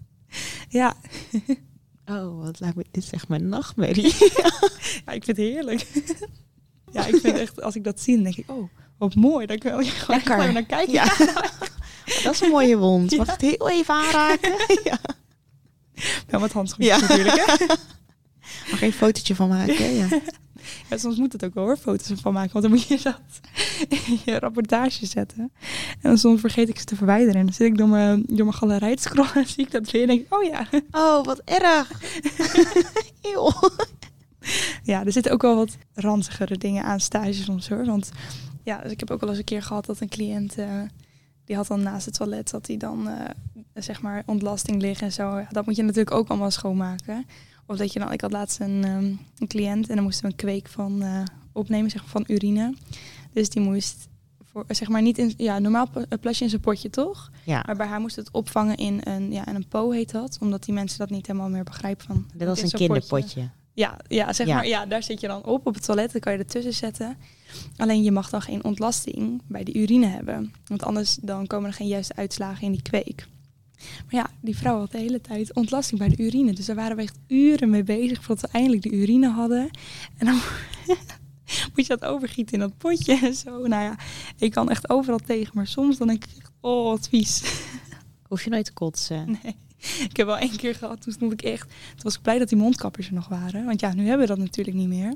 ja. 0.80 0.95
Oh, 2.06 2.43
wat 2.43 2.60
lijkt 2.60 2.75
me, 2.75 2.86
dit 2.91 3.04
is 3.04 3.12
echt 3.12 3.28
mijn 3.28 3.49
nachtmerrie. 3.49 4.15
ja, 5.06 5.12
ik 5.12 5.23
vind 5.23 5.28
het 5.28 5.38
heerlijk. 5.38 5.88
ja, 6.91 7.06
ik 7.06 7.15
vind 7.15 7.38
echt, 7.38 7.62
als 7.62 7.75
ik 7.75 7.84
dat 7.84 7.99
zie, 7.99 8.15
dan 8.15 8.23
denk 8.23 8.36
ik, 8.36 8.52
oh, 8.52 8.69
wat 8.97 9.15
mooi. 9.15 9.45
Dan 9.45 9.58
kan 9.58 9.84
je 9.84 9.91
gewoon 9.91 10.54
naar 10.54 10.63
kijken. 10.63 10.93
Ja. 10.93 11.15
dat 12.23 12.34
is 12.34 12.41
een 12.41 12.49
mooie 12.49 12.78
wond. 12.78 13.17
Mag 13.17 13.25
ik 13.25 13.32
het 13.32 13.41
heel 13.41 13.69
even 13.69 13.93
aanraken? 13.93 14.54
ja. 14.84 14.99
Wel 16.28 16.39
met 16.39 16.52
handschoentjes 16.52 16.99
Ja. 16.99 17.08
natuurlijk. 17.08 17.45
Hè? 17.45 17.65
Mag 18.71 18.82
ik 18.82 18.82
een 18.82 18.93
fotootje 18.93 19.36
van 19.36 19.49
maken? 19.49 19.93
Ja. 19.93 20.08
Ja, 20.89 20.98
soms 20.98 21.17
moet 21.17 21.34
het 21.34 21.45
ook 21.45 21.54
wel 21.54 21.63
hoor, 21.63 21.78
foto's 21.78 22.10
ervan 22.10 22.34
maken. 22.34 22.52
Want 22.52 22.63
dan 22.63 22.74
moet 22.74 22.88
je 22.88 23.00
dat 23.12 23.22
in 23.89 24.19
je 24.26 24.39
rapportage 24.39 25.06
zetten. 25.06 25.52
En 25.91 26.10
dan 26.10 26.17
soms 26.17 26.39
vergeet 26.39 26.69
ik 26.69 26.80
ze 26.80 26.86
te 26.86 26.95
verwijderen. 26.95 27.39
En 27.39 27.45
dan 27.45 27.56
zit 27.56 27.67
ik 27.67 27.78
door 27.78 27.88
mijn, 27.88 28.24
door 28.28 28.45
mijn 28.45 28.54
galerij 28.54 28.95
te 28.95 29.02
scrollen 29.02 29.34
en 29.34 29.48
zie 29.54 29.65
ik 29.65 29.72
dat 29.72 29.91
weer. 29.91 30.02
En 30.02 30.08
denk 30.08 30.22
ik, 30.22 30.34
oh 30.34 30.43
ja. 30.43 30.67
Oh, 30.91 31.26
wat 31.26 31.41
erg. 31.45 31.91
Eeuw. 33.22 33.52
Ja, 34.84 35.06
er 35.06 35.12
zitten 35.12 35.32
ook 35.32 35.41
wel 35.41 35.56
wat 35.56 35.78
ranzigere 35.93 36.58
dingen 36.58 36.84
aan 36.84 37.00
stage 37.00 37.34
soms 37.34 37.69
hoor. 37.69 37.86
Want 37.86 38.12
ja, 38.63 38.78
dus 38.82 38.91
ik 38.91 39.00
heb 39.00 39.12
ook 39.12 39.19
wel 39.19 39.30
eens 39.30 39.38
een 39.38 39.43
keer 39.43 39.63
gehad 39.63 39.86
dat 39.86 40.00
een 40.00 40.10
cliënt... 40.10 40.58
eh, 40.58 40.82
die 41.45 41.56
had 41.56 41.67
dan 41.67 41.84
naast 41.84 42.06
het 42.06 42.13
toilet 42.13 42.50
dat 42.50 42.67
hij 42.67 42.78
dan 42.78 43.08
eh, 43.08 43.30
zeg 43.74 44.02
maar 44.02 44.24
ontlasting 44.26 44.82
liggen 44.82 45.06
en 45.06 45.13
zo. 45.13 45.38
Ja, 45.38 45.48
dat 45.52 45.65
moet 45.65 45.76
je 45.76 45.84
natuurlijk 45.84 46.15
ook 46.15 46.28
allemaal 46.30 46.52
schoonmaken. 46.52 47.26
Of 47.69 47.77
dat 47.77 47.93
je 47.93 47.99
dan, 47.99 48.12
ik 48.12 48.21
had 48.21 48.32
laatst 48.32 48.60
een, 48.60 48.84
ehm, 48.84 49.03
een 49.38 49.47
cliënt 49.47 49.89
en 49.89 49.95
dan 49.95 50.03
moesten 50.03 50.23
we 50.25 50.29
een 50.32 50.36
kweek 50.38 50.67
van 50.67 51.01
eh, 51.01 51.21
opnemen, 51.51 51.89
zeg 51.89 52.01
maar 52.01 52.10
van 52.12 52.23
urine. 52.27 52.73
Dus 53.34 53.49
die 53.49 53.62
moest 53.62 54.08
voor, 54.43 54.65
zeg 54.67 54.88
maar 54.88 55.01
niet 55.01 55.17
in, 55.17 55.34
ja, 55.38 55.60
normaal 55.60 55.89
pla- 55.89 56.05
plas 56.21 56.38
je 56.38 56.43
in 56.43 56.49
zijn 56.49 56.62
potje 56.62 56.89
toch? 56.89 57.32
Ja, 57.45 57.63
Maar 57.65 57.75
bij 57.75 57.88
haar 57.88 57.99
moest 57.99 58.15
het 58.15 58.32
opvangen 58.32 58.77
in 58.77 59.01
een, 59.03 59.32
ja, 59.32 59.47
in 59.47 59.55
een 59.55 59.67
po 59.67 59.91
heet 59.91 60.12
dat, 60.12 60.38
omdat 60.41 60.63
die 60.63 60.73
mensen 60.73 60.99
dat 60.99 61.10
niet 61.10 61.27
helemaal 61.27 61.49
meer 61.49 61.63
begrijpen 61.63 62.05
van. 62.05 62.25
dat 62.36 62.47
was 62.47 62.58
een 62.62 62.69
potje. 62.69 62.77
kinderpotje. 62.77 63.49
Ja, 63.73 63.97
ja, 64.08 64.34
zeg 64.34 64.47
Ja. 64.47 64.55
maar, 64.55 64.67
ja, 64.67 64.86
daar 64.86 65.03
zit 65.03 65.19
je 65.21 65.27
dan 65.27 65.43
op, 65.45 65.67
op 65.67 65.73
het 65.73 65.84
toilet. 65.86 66.12
Dan 66.12 66.21
kan 66.21 66.34
je 66.34 66.39
ertussen 66.39 66.73
zetten. 66.73 67.17
Alleen 67.77 68.03
je 68.03 68.12
mag 68.12 68.29
dan 68.29 68.41
geen 68.41 68.63
ontlasting 68.63 69.41
bij 69.47 69.63
de 69.63 69.73
urine 69.73 70.05
hebben. 70.08 70.53
Want 70.65 70.84
anders 70.84 71.15
dan 71.21 71.47
komen 71.47 71.69
er 71.69 71.75
geen 71.75 71.88
juiste 71.88 72.15
uitslagen 72.15 72.63
in 72.65 72.71
die 72.71 72.82
kweek. 72.82 73.27
Maar 74.05 74.21
ja, 74.21 74.29
die 74.41 74.57
vrouw 74.57 74.79
had 74.79 74.91
de 74.91 74.97
hele 74.97 75.21
tijd 75.21 75.53
ontlasting 75.53 75.99
bij 75.99 76.09
de 76.09 76.23
urine. 76.23 76.53
Dus 76.53 76.65
daar 76.65 76.75
waren 76.75 76.95
we 76.95 77.01
echt 77.01 77.19
uren 77.27 77.69
mee 77.69 77.83
bezig 77.83 78.23
voordat 78.23 78.51
we 78.51 78.57
eindelijk 78.57 78.81
de 78.81 78.91
urine 78.91 79.29
hadden. 79.29 79.69
En 80.17 80.25
dan 80.25 80.39
moet 81.75 81.85
je 81.85 81.97
dat 81.97 82.05
overgieten 82.05 82.53
in 82.53 82.59
dat 82.59 82.77
potje 82.77 83.19
en 83.21 83.33
zo. 83.33 83.67
Nou 83.67 83.83
ja, 83.83 83.95
ik 84.37 84.51
kan 84.51 84.69
echt 84.69 84.89
overal 84.89 85.19
tegen. 85.19 85.51
Maar 85.53 85.67
soms 85.67 85.97
dan 85.97 86.07
denk 86.07 86.23
ik 86.23 86.31
echt, 86.37 86.51
oh, 86.59 86.83
wat 86.83 87.07
vies. 87.09 87.63
Hoef 88.27 88.43
je 88.43 88.49
nooit 88.49 88.65
te 88.65 88.73
kotsen. 88.73 89.37
Nee. 89.43 89.55
Ik 90.09 90.17
heb 90.17 90.25
wel 90.25 90.37
één 90.37 90.57
keer 90.57 90.75
gehad, 90.75 91.01
toen 91.01 91.13
stond 91.13 91.31
ik 91.31 91.41
echt... 91.41 91.67
Toen 91.69 92.03
was 92.03 92.15
ik 92.15 92.21
blij 92.21 92.39
dat 92.39 92.49
die 92.49 92.57
mondkapjes 92.57 93.07
er 93.07 93.13
nog 93.13 93.27
waren. 93.27 93.65
Want 93.65 93.79
ja, 93.79 93.93
nu 93.93 94.07
hebben 94.07 94.27
we 94.27 94.33
dat 94.33 94.43
natuurlijk 94.43 94.77
niet 94.77 94.87
meer. 94.87 95.13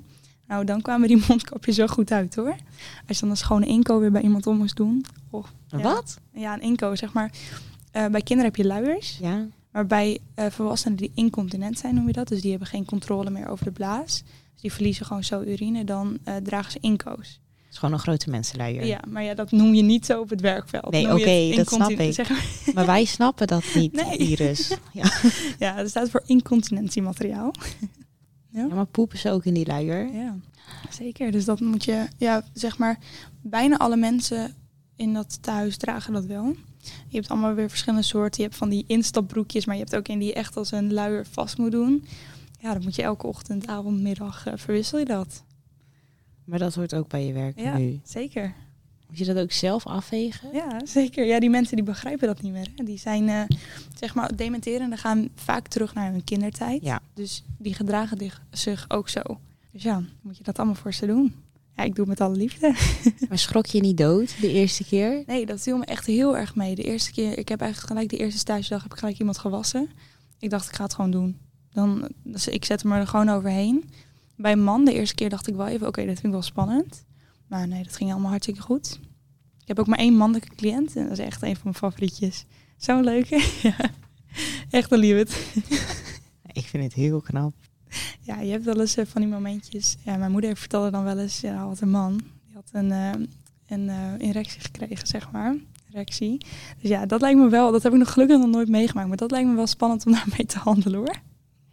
Nou, 0.47 0.65
dan 0.65 0.82
kwamen 0.82 1.08
die 1.08 1.23
mondkapjes 1.28 1.76
zo 1.76 1.88
goed 1.88 2.12
uit 2.12 2.36
hoor. 2.36 2.56
Als 3.08 3.17
je 3.17 3.21
dan 3.21 3.30
een 3.30 3.38
schone 3.38 3.65
inko 3.65 3.99
weer 3.99 4.12
bij 4.12 4.21
iemand 4.21 4.47
om 4.47 4.58
moest 4.58 4.76
doen. 4.76 5.06
Oh, 5.30 5.45
ja. 5.67 5.78
Wat? 5.78 6.17
Ja, 6.34 6.54
een 6.54 6.62
inko 6.62 6.95
zeg 6.95 7.13
maar. 7.13 7.32
Eh, 7.94 8.06
bij 8.06 8.22
kinderen 8.22 8.52
heb 8.52 8.56
je 8.56 8.66
luiers. 8.66 9.18
Ja. 9.22 9.48
Maar 9.72 9.86
bij 9.86 10.20
eh, 10.36 10.46
volwassenen 10.50 10.98
die 10.98 11.12
incontinent 11.16 11.80
zijn, 11.80 11.96
noem 11.96 12.08
je 12.08 12.14
dat. 12.14 12.28
Dus 12.28 12.42
die 12.42 12.50
hebben 12.50 12.68
geen 12.68 12.86
controle 12.86 13.30
meer 13.30 13.48
over 13.48 13.66
de 13.66 13.72
blaas. 13.72 14.24
Dus 14.54 14.62
die 14.62 14.74
verliezen 14.74 15.06
gewoon 15.06 15.24
zo 15.24 15.42
urine. 15.42 15.84
Dan 15.84 16.18
eh, 16.24 16.36
dragen 16.36 16.72
ze 16.72 16.78
inko's. 16.82 17.42
Het 17.56 17.72
is 17.72 17.78
gewoon 17.78 17.94
een 17.94 18.00
grote 18.00 18.30
mensenluier. 18.30 18.86
Ja, 18.86 19.00
maar 19.08 19.24
ja, 19.24 19.34
dat 19.34 19.52
noem 19.52 19.74
je 19.74 19.82
niet 19.82 20.06
zo 20.06 20.20
op 20.20 20.30
het 20.30 20.42
werkveld. 20.42 20.92
Nee, 20.92 21.14
oké, 21.14 21.56
dat 21.56 21.68
snap 21.72 21.90
ik. 21.90 22.14
zeg 22.14 22.30
maar. 22.30 22.46
Maar 22.76 22.86
wij 22.86 23.06
snappen 23.06 23.48
dat 23.48 23.64
niet, 23.76 23.94
Nee. 24.04 24.18
Iris. 24.18 24.78
Ja. 24.94 25.12
Ja, 25.60 25.76
dat 25.76 25.90
staat 25.90 26.10
voor 26.10 26.24
incontinentiemateriaal. 26.26 27.54
ja, 28.50 28.68
maar 28.68 28.86
poepen 28.86 29.18
ze 29.18 29.32
ook 29.32 29.46
in 29.46 29.54
die 29.54 29.66
luier? 29.66 30.14
Ja, 30.14 30.36
zeker. 30.90 31.32
Dus 31.32 31.46
dat 31.46 31.60
moet 31.60 31.84
je, 31.84 32.08
ja, 32.18 32.44
zeg 32.54 32.78
maar, 32.78 32.98
bijna 33.42 33.78
alle 33.78 33.98
mensen 33.98 34.56
in 34.96 35.14
dat 35.14 35.42
thuis 35.42 35.78
dragen 35.78 36.14
dat 36.14 36.26
wel. 36.26 36.56
Je 37.08 37.15
hebt 37.17 37.30
allemaal 37.30 37.54
weer 37.54 37.69
verschillende 37.69 38.06
soorten. 38.06 38.41
Je 38.41 38.48
hebt 38.48 38.60
van 38.60 38.69
die 38.69 38.84
instapbroekjes, 38.88 39.65
maar 39.65 39.76
je 39.76 39.82
hebt 39.82 39.96
ook 39.96 40.08
in 40.08 40.19
die 40.19 40.28
je 40.28 40.34
echt 40.34 40.58
als 40.58 40.72
een 40.72 40.93
luier 40.93 41.26
vast 41.26 41.58
moet 41.58 41.72
doen. 41.72 42.06
Ja, 42.60 42.74
dat 42.74 42.84
moet 42.84 42.96
je 42.96 43.02
elke 43.02 43.28
ochtend, 43.28 43.67
avond, 43.67 44.02
middag 44.02 44.46
eh, 44.46 44.54
verwissel 44.56 45.00
je 45.00 45.06
dat. 45.06 45.43
Maar 46.43 46.60
dat 46.60 46.76
hoort 46.76 46.96
ook 46.96 47.08
bij 47.08 47.26
je 47.26 47.34
werk 47.34 47.60
Ja, 47.60 47.78
nu. 47.78 48.00
zeker. 48.04 48.54
Moet 49.08 49.17
je 49.17 49.34
dat 49.34 49.38
ook 49.43 49.52
zelf 49.52 49.86
afvegen? 49.88 50.50
Ja, 50.54 50.82
zeker. 50.86 51.26
Ja, 51.26 51.39
die 51.39 51.50
mensen 51.50 51.76
die 51.76 51.86
begrijpen 51.86 52.28
dat 52.28 52.41
niet 52.41 52.52
meer. 52.52 52.67
Hè. 52.76 52.84
Die 52.84 52.98
zijn, 52.98 53.30
eh, 53.30 53.41
zeg 54.00 54.15
maar, 54.15 54.36
dementerende 54.36 54.98
gaan 54.98 55.30
vaak 55.36 55.67
terug 55.67 55.93
naar 55.93 56.12
hun 56.12 56.24
kindertijd. 56.24 56.84
Ja. 56.84 57.02
Dus 57.13 57.43
die 57.58 57.74
gedragen 57.74 58.32
zich- 58.52 58.86
ook 58.88 59.10
zo. 59.10 59.22
Dus 59.72 59.84
ja, 59.84 59.93
dan 59.93 60.08
moet 60.22 60.38
je 60.38 60.43
dat 60.43 60.58
allemaal 60.58 60.76
voor 60.76 60.93
ze 60.93 61.06
doen. 61.06 61.34
Ja, 61.76 61.84
ik 61.84 61.96
doe 61.96 62.10
het 62.10 62.20
met 62.20 62.28
alle 62.28 62.38
liefde. 62.38 62.76
Maar 63.30 63.40
schrok 63.40 63.66
je 63.66 63.80
niet 63.80 63.98
dood 63.98 64.42
de 64.42 64.52
eerste 64.52 64.86
keer? 64.86 65.24
Nee, 65.26 65.46
dat 65.46 65.62
viel 65.62 65.78
me 65.78 65.86
echt 65.86 66.06
heel 66.06 66.38
erg 66.38 66.56
mee. 66.56 66.76
De 66.76 66.84
eerste 66.84 67.12
keer, 67.12 67.38
ik 67.38 67.48
heb 67.48 67.62
eigenlijk 67.62 67.92
gelijk 67.92 68.10
de 68.10 68.18
eerste 68.18 68.40
stagedag 68.40 68.84
heb 68.84 68.92
ik 68.92 69.00
gelijk 69.00 69.20
iemand 69.20 69.38
gewassen. 69.38 69.90
Ik 70.40 70.50
dacht, 70.50 70.68
ik 70.70 70.76
ga 70.76 70.84
het 70.84 70.94
gewoon 70.94 71.12
doen. 71.12 71.38
Dan, 71.72 72.10
dus 72.24 72.48
ik 72.48 72.66
zet 72.66 72.84
me 72.84 72.96
er 72.96 73.08
gewoon 73.08 73.30
overheen. 73.30 73.90
Bij 74.36 74.52
een 74.52 74.64
man, 74.64 74.86
de 74.86 74.94
eerste 74.94 75.16
keer 75.16 75.30
dacht 75.30 75.48
ik 75.48 75.56
wel 75.56 75.68
even, 75.68 75.88
oké, 75.88 76.06
dat 76.06 76.14
vind 76.14 76.26
ik 76.26 76.32
wel 76.32 76.42
spannend. 76.42 77.06
Maar 77.48 77.68
nee, 77.68 77.84
dat 77.84 77.96
ging 77.96 78.12
allemaal 78.12 78.30
hartstikke 78.30 78.62
goed. 78.62 79.00
Ik 79.62 79.68
heb 79.68 79.80
ook 79.80 79.88
maar 79.88 80.00
één 80.00 80.14
mannelijke 80.14 80.56
cliënt 80.56 80.96
en 80.96 81.04
dat 81.04 81.12
is 81.12 81.26
echt 81.26 81.42
een 81.42 81.54
van 81.54 81.62
mijn 81.64 81.76
favorietjes. 81.76 82.46
Zo'n 82.78 83.04
leuke. 83.04 83.48
ja. 83.64 83.76
Echt 84.70 84.92
een 84.92 85.00
liefde. 85.00 85.36
Ik 86.54 86.66
vind 86.66 86.84
het 86.84 86.94
heel 86.94 87.22
knap. 87.22 87.54
Ja, 88.22 88.40
je 88.40 88.52
hebt 88.52 88.66
wel 88.66 88.80
eens 88.80 88.98
eh, 88.98 89.06
van 89.06 89.22
die 89.22 89.30
momentjes. 89.30 89.96
Ja, 90.04 90.18
mijn 90.18 90.32
moeder 90.32 90.58
vertelde 90.58 90.92
dan 90.92 91.04
wel 91.04 91.20
eens, 91.20 91.40
ja, 91.40 91.56
had 91.56 91.82
een 91.82 91.90
man. 91.90 92.18
Die 92.46 92.54
had 92.54 92.70
een, 92.72 92.92
eh, 92.92 93.10
een 93.68 93.90
eh, 93.90 94.28
erectie 94.28 94.62
gekregen, 94.62 95.08
zeg 95.08 95.32
maar. 95.32 95.56
Erectie. 95.92 96.38
Dus 96.82 96.90
ja, 96.90 97.06
dat 97.06 97.22
lijkt 97.22 97.40
me 97.40 97.50
wel, 97.50 97.72
dat 97.72 97.84
heb 97.84 97.92
ik 97.92 98.00
nog 98.00 98.12
gelukkig 98.12 98.38
nog 98.38 98.50
nooit 98.50 98.70
meegemaakt. 98.70 99.08
Maar 99.08 99.18
dat 99.18 99.32
lijkt 99.32 99.50
me 99.50 99.56
wel 99.56 99.68
spannend 99.68 100.06
om 100.06 100.12
daarmee 100.18 100.46
te 100.46 100.60
handelen 100.60 101.00
hoor. 101.00 101.16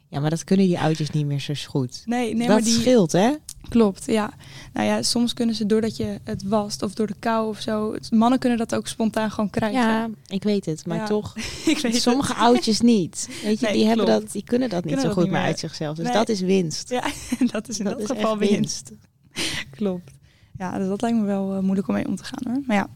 Ja, 0.09 0.21
maar 0.21 0.31
dat 0.31 0.45
kunnen 0.45 0.67
die 0.67 0.79
oudjes 0.79 1.11
niet 1.11 1.27
meer 1.27 1.41
zo 1.41 1.55
goed. 1.67 2.03
Nee, 2.05 2.35
nee 2.35 2.47
dat 2.47 2.49
maar 2.49 2.65
die 2.65 2.81
scheelt, 2.81 3.13
hè? 3.13 3.31
Klopt. 3.69 4.07
Ja. 4.07 4.33
Nou 4.73 4.87
ja, 4.87 5.03
soms 5.03 5.35
kunnen 5.35 5.55
ze 5.55 5.67
doordat 5.67 5.97
je 5.97 6.21
het 6.25 6.43
wast 6.43 6.83
of 6.83 6.95
door 6.95 7.07
de 7.07 7.15
kou 7.19 7.49
of 7.49 7.61
zo. 7.61 7.97
Mannen 8.11 8.39
kunnen 8.39 8.59
dat 8.59 8.75
ook 8.75 8.87
spontaan 8.87 9.31
gewoon 9.31 9.51
krijgen. 9.51 9.81
Ja, 9.81 10.09
ik 10.27 10.43
weet 10.43 10.67
het. 10.67 10.87
Maar 10.87 10.97
Ja, 10.97 11.07
toch, 11.07 11.37
ik 11.67 11.79
weet 11.79 11.93
het. 11.93 12.03
sommige 12.03 12.35
oudjes 12.35 12.81
niet. 12.81 13.29
Weet 13.43 13.61
je, 13.61 13.67
Nee, 13.67 13.75
die, 13.75 13.87
hebben 13.87 14.07
dat, 14.07 14.33
die 14.33 14.45
kunnen 14.45 14.69
dat 14.69 14.85
niet 14.85 14.95
Kunnen 14.95 15.01
zo 15.01 15.07
dat 15.07 15.17
goed 15.17 15.23
niet 15.23 15.33
meer 15.33 15.43
uit 15.43 15.59
zichzelf. 15.59 15.97
Dus 15.97 16.05
Nee. 16.05 16.15
dat 16.15 16.29
is 16.29 16.41
winst. 16.41 16.89
Ja, 16.91 17.03
dat 17.53 17.69
is 17.69 17.79
in 17.79 17.85
dat, 17.85 18.01
is 18.01 18.07
geval 18.07 18.39
winst. 18.39 18.93
Klopt. 19.77 20.11
Ja, 20.59 20.79
dus 20.79 20.89
dat 20.89 21.01
lijkt 21.01 21.17
me 21.19 21.25
wel 21.25 21.55
eh, 21.55 21.61
moeilijk 21.61 21.89
om 21.89 21.95
mee 21.95 22.07
om 22.09 22.17
te 22.17 22.25
gaan 22.25 22.53
hoor. 22.53 22.63
Maar 22.67 22.77
ja, 22.77 22.89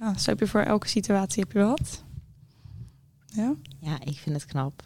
ja, 0.00 0.18
zo 0.18 0.30
heb 0.30 0.38
je 0.38 0.46
voor 0.46 0.60
elke 0.60 0.88
situatie 0.88 1.42
heb 1.42 1.52
je 1.52 1.58
wat. 1.58 2.02
Ja. 3.26 3.54
Ja, 3.80 4.00
ik 4.04 4.18
vind 4.18 4.34
het 4.36 4.44
knap. 4.44 4.82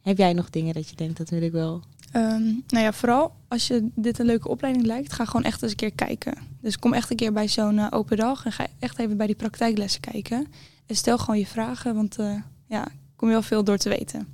Heb 0.00 0.18
jij 0.18 0.32
nog 0.32 0.50
dingen 0.50 0.74
dat 0.74 0.88
je 0.88 0.96
denkt, 0.96 1.16
dat 1.16 1.28
wil 1.28 1.42
ik 1.42 1.52
wel? 1.52 1.82
Ehm, 2.14 2.42
nou 2.44 2.84
ja, 2.84 2.92
vooral 2.92 3.34
als 3.48 3.66
je 3.66 3.88
dit 3.94 4.18
een 4.18 4.26
leuke 4.26 4.48
opleiding 4.48 4.86
lijkt, 4.86 5.12
ga 5.12 5.24
gewoon 5.24 5.42
echt 5.44 5.62
eens 5.62 5.70
een 5.70 5.76
keer 5.76 5.92
kijken. 5.92 6.34
Dus 6.60 6.78
kom 6.78 6.92
echt 6.92 7.10
een 7.10 7.16
keer 7.16 7.32
bij 7.32 7.48
zo'n 7.48 7.78
eh, 7.78 7.86
open 7.90 8.16
dag 8.16 8.44
en 8.44 8.52
ga 8.52 8.66
echt 8.78 8.98
even 8.98 9.16
bij 9.16 9.26
die 9.26 9.36
praktijklessen 9.36 10.00
kijken. 10.00 10.46
En 10.86 10.96
stel 10.96 11.18
gewoon 11.18 11.38
je 11.38 11.46
vragen, 11.46 11.94
want 11.94 12.18
eh, 12.18 12.34
ja, 12.68 12.86
kom 13.16 13.28
je 13.28 13.34
wel 13.34 13.42
veel 13.42 13.64
door 13.64 13.76
te 13.76 13.88
weten. 13.88 14.26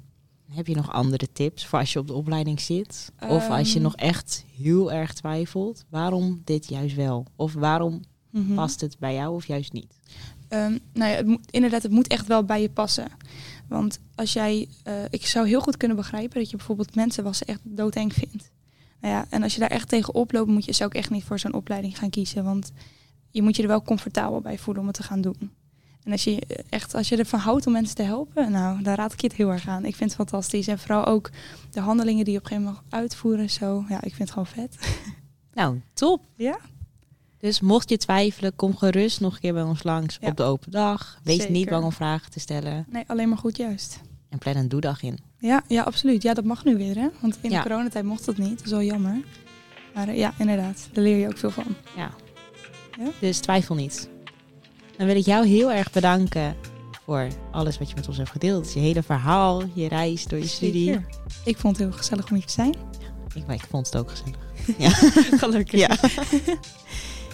Heb 0.53 0.67
je 0.67 0.75
nog 0.75 0.93
andere 0.93 1.29
tips 1.33 1.67
voor 1.67 1.79
als 1.79 1.93
je 1.93 1.99
op 1.99 2.07
de 2.07 2.13
opleiding 2.15 2.61
zit? 2.61 3.13
Of 3.29 3.49
als 3.49 3.69
je 3.69 3.75
Ehm. 3.75 3.83
nog 3.83 3.97
echt 3.97 4.45
heel 4.57 4.93
erg 4.93 5.13
twijfelt, 5.13 5.85
waarom 5.89 6.41
dit 6.45 6.69
juist 6.69 6.97
wel? 6.97 7.27
Of 7.37 7.53
waarom 7.55 8.01
Mhm. 8.31 8.55
past 8.55 8.81
het 8.81 8.99
bij 8.99 9.15
jou 9.15 9.35
of 9.35 9.47
juist 9.47 9.73
niet? 9.73 9.95
Ehm, 10.49 10.79
nou 10.93 11.11
ja, 11.11 11.17
het 11.17 11.27
moet, 11.27 11.51
inderdaad, 11.51 11.83
het 11.83 11.93
moet 11.93 12.07
echt 12.09 12.27
wel 12.27 12.45
bij 12.45 12.63
je 12.63 12.71
passen. 12.71 13.07
Want 13.71 14.01
als 14.15 14.33
jij, 14.33 14.69
eh, 14.83 14.95
ik 15.11 15.27
zou 15.27 15.49
heel 15.49 15.61
goed 15.61 15.77
kunnen 15.77 15.97
begrijpen 15.97 16.39
dat 16.39 16.51
je 16.51 16.57
bijvoorbeeld 16.57 16.95
mensen 16.95 17.25
wassen 17.25 17.47
echt 17.47 17.61
doodeng 17.63 18.13
vindt. 18.15 18.51
Nou 19.01 19.15
ja, 19.15 19.27
en 19.29 19.43
als 19.43 19.55
je 19.55 19.61
daar 19.61 19.71
echt 19.71 19.89
tegen 19.89 20.15
oploopt, 20.15 20.51
moet 20.51 20.65
je, 20.65 20.73
zou 20.73 20.91
ik 20.91 20.97
echt 20.97 21.11
niet 21.11 21.25
voor 21.25 21.39
zo'n 21.39 21.53
opleiding 21.55 21.99
gaan 21.99 22.11
kiezen. 22.11 22.45
Want 22.45 22.73
je 23.31 23.43
moet 23.43 23.57
je 23.57 23.63
er 23.63 23.69
wel 23.69 23.83
comfortabel 23.83 24.41
bij 24.41 24.59
voelen 24.59 24.83
om 24.83 24.89
het 24.89 24.97
te 24.97 25.03
gaan 25.03 25.21
doen. 25.21 25.51
En 26.03 26.13
als 26.13 26.25
je 26.25 26.41
eh, 26.41 26.65
echt, 26.69 26.95
als 26.95 27.09
je 27.09 27.17
ervan 27.17 27.41
houdt 27.41 27.67
om 27.67 27.73
mensen 27.73 27.97
te 27.97 28.03
helpen, 28.03 28.53
nou, 28.53 28.83
dan 28.83 28.95
raad 28.95 29.13
ik 29.13 29.21
je 29.21 29.27
het 29.27 29.37
heel 29.37 29.51
erg 29.51 29.69
aan. 29.69 29.85
Ik 29.85 29.97
vind 29.97 30.11
het 30.11 30.19
fantastisch. 30.19 30.67
En 30.67 30.79
vooral 30.79 31.07
ook 31.07 31.31
de 31.71 31.81
handelingen 31.81 32.25
die 32.25 32.33
je 32.33 32.39
op 32.39 32.45
een 32.45 32.51
gegeven 32.51 32.73
moment 32.73 32.91
mag 32.91 33.01
uitvoeren. 33.01 33.51
Zo, 33.51 33.85
ja, 33.89 33.97
ik 33.97 34.15
vind 34.15 34.19
het 34.19 34.31
gewoon 34.31 34.47
vet. 34.47 34.79
Nou, 35.53 35.81
top. 35.95 36.25
Ja? 36.37 36.59
Dus 37.41 37.61
mocht 37.61 37.89
je 37.91 37.97
twijfelen, 37.97 38.57
kom 38.57 38.77
gerust 38.77 39.21
nog 39.21 39.35
een 39.35 39.41
keer 39.41 39.53
bij 39.53 39.63
ons 39.63 39.83
langs 39.83 40.19
Ja. 40.21 40.29
op 40.29 40.37
de 40.37 40.43
open 40.43 40.71
dag. 40.71 41.19
Wees 41.23 41.49
niet 41.49 41.69
bang 41.69 41.85
om 41.85 41.93
vragen 41.93 42.31
te 42.31 42.41
stellen. 42.41 42.87
Nee, 42.91 43.05
alleen 43.07 43.29
maar 43.29 43.39
goed 43.39 43.57
juist. 43.57 44.01
En 44.29 44.39
plan 44.39 44.57
een 44.57 44.69
doedag 44.69 45.03
in. 45.03 45.19
Ja, 45.39 45.63
ja, 45.69 45.83
absoluut. 45.83 46.23
Ja, 46.23 46.35
dat 46.35 46.45
mag 46.45 46.65
nu 46.65 46.77
weer, 46.77 46.95
hè? 46.97 47.09
Want 47.21 47.39
in 47.41 47.51
Ja. 47.51 47.63
de 47.63 47.69
coronatijd 47.69 48.05
mocht 48.05 48.25
dat 48.25 48.37
niet. 48.37 48.57
Dat 48.57 48.65
is 48.67 48.71
wel 48.73 48.83
jammer. 48.83 49.21
Maar 49.95 50.09
eh, 50.09 50.17
ja, 50.17 50.33
inderdaad. 50.39 50.89
Daar 50.93 51.05
leer 51.05 51.17
je 51.17 51.27
ook 51.27 51.39
veel 51.39 51.51
van. 51.51 51.65
Ja. 51.97 52.11
Ja. 52.99 53.11
Dus 53.21 53.39
twijfel 53.39 53.75
niet. 53.75 54.09
Dan 54.97 55.07
wil 55.07 55.17
ik 55.17 55.25
jou 55.25 55.47
heel 55.47 55.73
erg 55.73 55.91
bedanken 55.93 56.57
voor 57.05 57.29
alles 57.51 57.79
wat 57.79 57.89
je 57.89 57.95
met 57.95 58.09
ons 58.09 58.17
hebt 58.17 58.31
gedeeld. 58.31 58.73
Je 58.73 58.81
hele 58.81 59.03
verhaal, 59.03 59.63
je 59.75 59.89
reis 59.89 60.25
door 60.25 60.39
je 60.39 60.47
studie. 60.47 60.85
Zeker. 60.87 61.07
Ik 61.45 61.57
vond 61.59 61.77
het 61.79 61.87
heel 61.89 61.97
gezellig 61.97 62.29
om 62.31 62.37
hier 62.37 62.47
te 62.47 62.53
zijn. 62.53 62.75
Ik, 63.35 63.49
ik 63.49 63.65
vond 63.71 63.87
het 63.87 63.97
ook 63.97 64.11
gezellig. 64.11 64.39
Gelukkig. 65.41 65.81
Ja. 65.81 65.97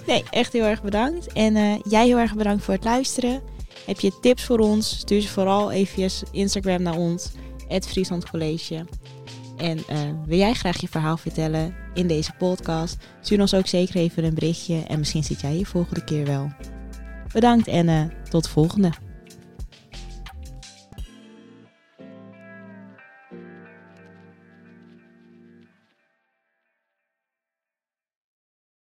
nee, 0.07 0.25
echt 0.31 0.53
heel 0.53 0.65
erg 0.65 0.83
bedankt. 0.83 1.33
En 1.33 1.57
eh, 1.57 1.75
jij 1.89 2.07
heel 2.07 2.19
erg 2.19 2.35
bedankt 2.35 2.65
voor 2.65 2.75
het 2.75 2.85
luisteren. 2.85 3.43
Heb 3.87 4.01
je 4.01 4.19
tips 4.21 4.45
voor 4.45 4.59
ons? 4.59 4.99
Stuur 4.99 5.21
ze 5.21 5.29
vooral 5.29 5.71
even 5.71 5.95
via 5.95 6.29
Instagram 6.33 6.83
naar 6.83 6.97
ons. 6.97 7.31
Het 7.69 8.09
College. 8.31 8.85
En 9.57 9.79
uh, 9.79 9.99
wil 10.27 10.39
jij 10.39 10.55
graag 10.55 10.81
je 10.81 10.89
verhaal 10.89 11.17
vertellen 11.17 11.75
in 11.95 12.07
deze 12.07 12.33
podcast? 12.39 12.97
Stuur 13.21 13.41
ons 13.41 13.55
ook 13.55 13.67
zeker 13.67 13.97
even 13.97 14.25
een 14.25 14.35
berichtje 14.35 14.83
en 14.89 14.99
misschien 14.99 15.25
zit 15.25 15.41
jij 15.41 15.53
hier 15.53 15.67
volgende 15.67 16.05
keer 16.05 16.27
wel. 16.27 16.51
Bedankt 17.33 17.69
en 17.69 17.89
uh, 17.89 18.05
tot 18.31 18.45
de 18.45 18.51
volgende. 18.51 18.91